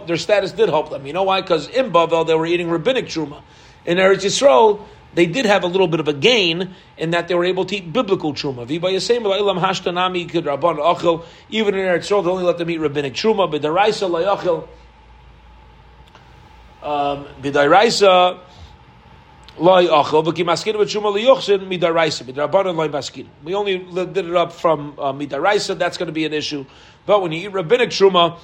their 0.06 0.17
status 0.17 0.51
did 0.51 0.69
help 0.69 0.89
them. 0.89 1.08
You 1.08 1.13
know 1.13 1.23
why? 1.23 1.41
Because 1.41 1.67
in 1.67 1.91
Bavel 1.91 2.25
they 2.27 2.36
were 2.36 2.45
eating 2.45 2.69
rabbinic 2.69 3.08
truma. 3.08 3.41
In 3.86 3.97
Eretz 3.97 4.23
Yisrael, 4.23 4.86
they 5.13 5.25
did 5.25 5.45
have 5.45 5.63
a 5.63 5.67
little 5.67 5.88
bit 5.88 5.99
of 5.99 6.08
a 6.08 6.13
gain 6.13 6.75
in 6.97 7.12
that 7.12 7.27
they 7.27 7.36
were 7.36 7.45
able 7.45 7.65
to 7.65 7.75
eat 7.75 7.91
biblical 7.91 8.34
truma. 8.34 8.69
Even 8.69 8.93
in 8.93 9.01
Eretz 11.82 12.08
Yisrael, 12.08 12.23
they 12.23 12.30
only 12.30 12.43
let 12.43 12.58
them 12.58 12.69
eat 12.69 12.80
rabbinic 12.80 13.13
truma. 13.13 13.47
Um, 16.84 17.25
loy 19.58 19.88
achel 19.88 20.24
v'kimaskin 20.26 20.76
v'truma 20.76 21.14
liyochsin 21.14 21.68
midaraisa 21.68 22.24
b'darabanan 22.24 22.76
loy 22.76 22.88
maskin. 22.88 23.28
We 23.44 23.54
only 23.54 23.80
did 23.80 24.18
it 24.18 24.36
up 24.36 24.54
from 24.54 24.96
uh, 24.98 25.14
midaraisa. 25.14 25.78
That's 25.78 25.98
going 25.98 26.08
to 26.08 26.14
be 26.14 26.26
an 26.26 26.34
issue. 26.34 26.66
But 27.06 27.22
when 27.22 27.32
you 27.32 27.50
eat 27.50 27.54
rabbinic 27.54 27.90
truma, 27.90 28.38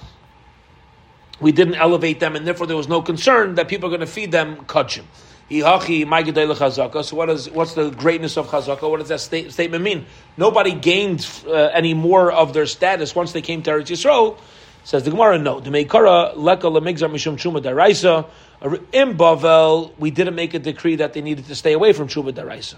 we 1.39 1.52
didn't 1.52 1.76
elevate 1.76 2.20
them, 2.20 2.36
and 2.36 2.48
therefore 2.48 2.67
there 2.67 2.78
was 2.78 2.88
no 2.88 3.02
concern 3.02 3.56
that 3.56 3.67
people 3.67 3.88
are 3.88 3.91
going 3.96 4.02
to 4.02 4.08
feed 4.08 4.32
them 4.32 4.58
kachim. 4.65 5.04
So 5.50 7.15
what 7.15 7.30
is 7.30 7.50
what's 7.52 7.74
the 7.74 7.89
greatness 7.91 8.36
of 8.36 8.48
chazaka? 8.48 8.89
What 8.89 9.00
does 9.00 9.08
that 9.08 9.22
state, 9.22 9.54
statement 9.54 9.82
mean? 9.82 10.06
Nobody 10.36 10.74
gained 10.74 11.26
uh, 11.48 11.70
any 11.74 11.93
more 11.93 12.34
of 12.34 12.52
their 12.52 12.65
status 12.65 13.15
once 13.15 13.32
they 13.32 13.41
came 13.41 13.62
to 13.63 13.72
Eretz 13.72 13.88
Yisrael. 13.88 14.38
Says 14.84 15.04
the 15.04 15.12
Gemara, 15.12 15.38
no. 15.38 15.62
The 15.62 15.70
Meikara 15.70 16.36
leka 16.36 16.67
lemigzar 16.67 17.10
mishum 17.10 17.38
chuma 17.38 17.62
daraisa. 17.62 18.28
In 18.62 19.17
Bavel, 19.17 19.91
we 20.00 20.10
didn't 20.10 20.36
make 20.36 20.54
a 20.56 20.60
decree 20.60 20.96
that 20.96 21.13
they 21.13 21.22
needed 21.22 21.46
to 21.46 21.56
stay 21.56 21.74
away 21.74 21.93
from 21.93 22.08
chuma 22.08 22.34
daraisa. 22.34 22.76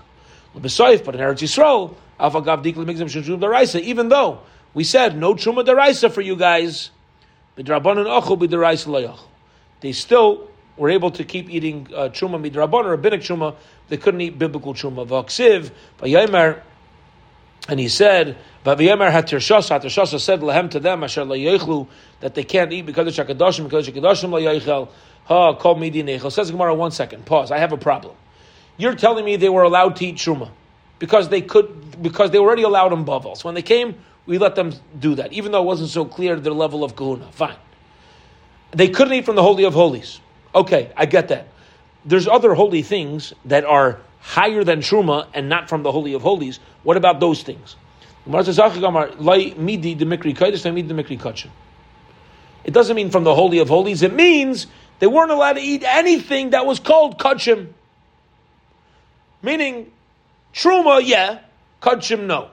But 0.54 0.63
in 0.63 1.22
Eretz 1.22 1.42
Yisrael, 1.42 1.96
chuma 2.20 3.39
daraisa. 3.39 3.80
Even 3.80 4.10
though 4.10 4.42
we 4.74 4.84
said 4.84 5.18
no 5.18 5.36
chuma 5.36 5.65
daraisa 5.65 6.12
for 6.12 6.22
you 6.22 6.36
guys, 6.36 6.89
they 9.82 9.92
still 9.94 10.50
were 10.76 10.89
able 10.89 11.12
to 11.12 11.24
keep 11.24 11.50
eating 11.50 11.88
uh, 11.96 12.10
truma 12.10 12.39
midrabon 12.42 12.86
or 12.86 12.92
rabbinic 12.92 13.22
truma. 13.22 13.56
They 13.88 13.98
couldn't 13.98 14.22
eat 14.22 14.38
biblical 14.38 14.74
truma. 14.74 15.08
Vaksiv, 15.08 15.72
and 17.70 17.80
he 17.80 17.88
said. 17.88 18.38
Tirshasa 18.65 20.20
said 20.20 20.42
lehem 20.42 20.70
to 20.70 20.80
them, 20.82 21.00
that 22.20 22.36
they 22.36 22.44
can't 22.44 22.74
eat 22.74 22.86
because 22.86 23.18
of 23.18 23.28
Shakadoshim, 23.28 23.63
because 23.63 23.88
of 23.88 23.94
Shakadoshim 23.94 24.30
layichel. 24.30 24.89
Call 25.30 25.76
midi 25.76 26.02
nechel. 26.02 26.32
Says 26.32 26.50
Gemara, 26.50 26.74
one 26.74 26.89
second, 26.92 27.26
pause. 27.26 27.52
I 27.52 27.60
have 27.60 27.72
a 27.72 27.78
problem. 27.78 28.15
You're 28.78 28.96
telling 28.96 29.24
me 29.24 29.36
they 29.36 29.50
were 29.50 29.62
allowed 29.62 29.96
to 29.98 30.08
eat 30.08 30.15
truma 30.15 30.50
because 30.98 31.30
they 31.30 31.42
could, 31.42 32.02
because 32.02 32.32
they 32.32 32.39
were 32.39 32.48
already 32.48 32.63
allowed 32.63 32.94
in 32.94 33.06
Bavel. 33.06 33.38
So 33.38 33.48
when 33.48 33.54
they 33.54 33.62
came, 33.62 33.96
we 34.26 34.39
let 34.39 34.56
them 34.56 34.74
do 34.98 35.13
that, 35.15 35.32
even 35.32 35.52
though 35.52 35.62
it 35.62 35.65
wasn't 35.65 35.89
so 35.89 36.04
clear 36.06 36.36
their 36.36 36.54
level 36.54 36.84
of 36.84 36.96
kahuna. 36.96 37.32
Fine. 37.32 37.58
They 38.72 38.89
couldn't 38.89 39.13
eat 39.13 39.26
from 39.26 39.36
the 39.36 39.44
Holy 39.44 39.65
of 39.65 39.74
Holies. 39.74 40.20
Okay, 40.56 40.92
I 40.98 41.06
get 41.06 41.28
that. 41.28 41.48
There's 42.06 42.28
other 42.28 42.56
holy 42.56 42.82
things 42.82 43.34
that 43.46 43.65
are 43.65 44.00
higher 44.20 44.63
than 44.63 44.80
Truma 44.80 45.28
and 45.34 45.48
not 45.48 45.70
from 45.70 45.84
the 45.84 45.92
Holy 45.92 46.13
of 46.13 46.24
Holies. 46.24 46.60
What 46.84 46.98
about 46.98 47.20
those 47.20 47.44
things? 47.44 47.76
It 48.26 48.32
doesn't 52.74 52.96
mean 52.96 53.10
from 53.10 53.24
the 53.24 53.36
Holy 53.36 53.60
of 53.60 53.70
Holies. 53.70 54.02
It 54.02 54.13
means 54.13 54.68
they 54.99 55.07
weren't 55.07 55.31
allowed 55.31 55.53
to 55.53 55.62
eat 55.62 55.83
anything 55.83 56.51
that 56.51 56.65
was 56.65 56.79
called 56.79 57.17
kachim. 57.17 57.69
Meaning, 59.41 59.91
Truma, 60.53 61.01
yeah, 61.03 61.39
kachim, 61.81 62.25
no. 62.25 62.49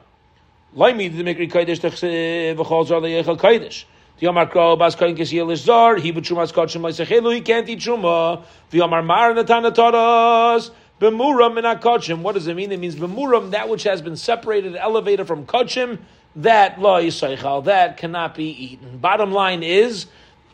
The 4.18 4.26
Yomar 4.26 4.50
Kro 4.50 4.76
Bas 4.76 4.94
Kohen 4.94 5.14
Kisiyel 5.14 5.52
is 5.52 5.60
Zar, 5.60 5.96
he 5.96 6.10
b'trumas 6.10 6.50
kachim 6.52 6.80
leisechelu, 6.80 7.34
he 7.34 7.42
can't 7.42 7.68
eat 7.68 7.80
truma. 7.80 8.42
The 8.70 8.78
Yomar 8.78 9.04
Mar 9.04 9.34
Natana 9.34 9.74
Taras, 9.74 10.70
Bemuram 10.98 11.54
min 11.54 11.64
kachim. 11.64 12.22
What 12.22 12.32
does 12.34 12.46
it 12.46 12.56
mean? 12.56 12.72
It 12.72 12.80
means 12.80 12.96
Bemuram, 12.96 13.50
that 13.50 13.68
which 13.68 13.82
has 13.82 14.00
been 14.00 14.16
separated, 14.16 14.74
elevated 14.74 15.26
from 15.26 15.44
kachim, 15.44 15.98
that 16.36 16.80
lo 16.80 17.02
yisaychal, 17.02 17.64
that 17.64 17.98
cannot 17.98 18.34
be 18.34 18.44
eaten. 18.44 18.96
Bottom 18.96 19.32
line 19.32 19.62
is, 19.62 20.06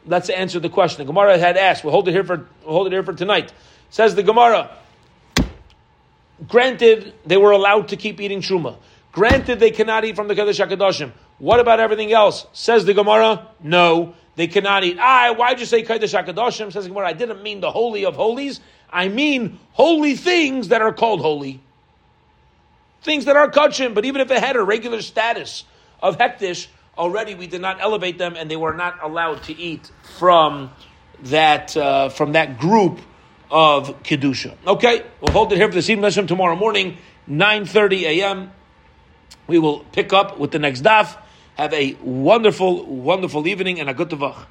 let's 0.07 0.31
answer 0.31 0.61
the 0.61 0.69
question. 0.69 1.07
The 1.07 1.12
Gemara 1.12 1.38
had 1.38 1.57
asked. 1.57 1.85
We'll 1.85 1.93
hold 1.93 2.09
it 2.09 2.12
here 2.12 2.25
for 2.25 2.47
we'll 2.65 2.75
hold 2.75 2.87
it 2.87 2.93
here 2.93 3.03
for 3.03 3.12
tonight. 3.12 3.53
Says 3.91 4.15
the 4.15 4.23
Gemara. 4.23 4.71
Granted, 6.49 7.15
they 7.25 7.37
were 7.37 7.53
allowed 7.53 7.88
to 7.88 7.97
keep 7.97 8.21
eating 8.21 8.41
truma. 8.41 8.77
Granted, 9.12 9.61
they 9.61 9.71
cannot 9.71 10.05
eat 10.05 10.17
from 10.17 10.29
the 10.29 10.35
Kodesh 10.35 10.65
HaKadoshim. 10.65 11.12
What 11.38 11.61
about 11.61 11.79
everything 11.79 12.12
else? 12.12 12.47
Says 12.53 12.85
the 12.85 12.95
Gemara, 12.95 13.49
no, 13.62 14.15
they 14.37 14.47
cannot 14.47 14.83
eat. 14.85 14.99
I, 14.99 15.33
why'd 15.33 15.61
you 15.61 15.67
say 15.67 15.83
Kodesh 15.85 16.21
HaKadoshim? 16.21 16.73
Says 16.73 16.85
the 16.85 16.91
Gemara, 16.91 17.09
I 17.09 17.12
didn't 17.12 17.43
mean 17.43 17.61
the 17.61 17.71
holy 17.71 18.05
of 18.07 18.17
holies. 18.17 18.61
I 18.91 19.09
mean 19.09 19.59
holy 19.73 20.17
things 20.17 20.69
that 20.69 20.83
are 20.83 20.93
called 20.93 21.21
holy. 21.21 21.61
Things 23.03 23.25
that 23.25 23.37
are 23.37 23.51
kachim, 23.51 23.95
but 23.95 24.05
even 24.05 24.21
if 24.21 24.31
it 24.31 24.38
had 24.38 24.55
a 24.55 24.62
regular 24.62 25.03
status 25.03 25.65
of 26.01 26.19
hektish, 26.19 26.69
already 26.96 27.35
we 27.35 27.46
did 27.46 27.61
not 27.61 27.81
elevate 27.81 28.18
them 28.18 28.34
and 28.36 28.51
they 28.51 28.57
were 28.57 28.74
not 28.74 29.03
allowed 29.03 29.43
to 29.45 29.59
eat 29.59 29.90
from 30.18 30.70
that, 31.24 31.76
uh, 31.76 32.09
from 32.09 32.32
that 32.32 32.59
group 32.59 33.01
of 33.51 34.03
kedusha. 34.03 34.57
Okay, 34.66 35.05
we'll 35.20 35.32
hold 35.32 35.53
it 35.53 35.57
here 35.57 35.68
for 35.70 35.80
the 35.80 35.93
evening 35.93 36.26
tomorrow 36.26 36.57
morning, 36.57 36.97
9.30 37.28 38.03
a.m. 38.03 38.53
We 39.47 39.59
will 39.59 39.80
pick 39.93 40.12
up 40.12 40.38
with 40.38 40.51
the 40.51 40.59
next 40.59 40.82
daf. 40.82 41.16
Have 41.57 41.74
a 41.74 41.95
wonderful, 42.03 42.86
wonderful 42.86 43.47
evening 43.47 43.78
and 43.78 43.90
a 43.90 43.95
good 43.95 44.09
tavach. 44.09 44.47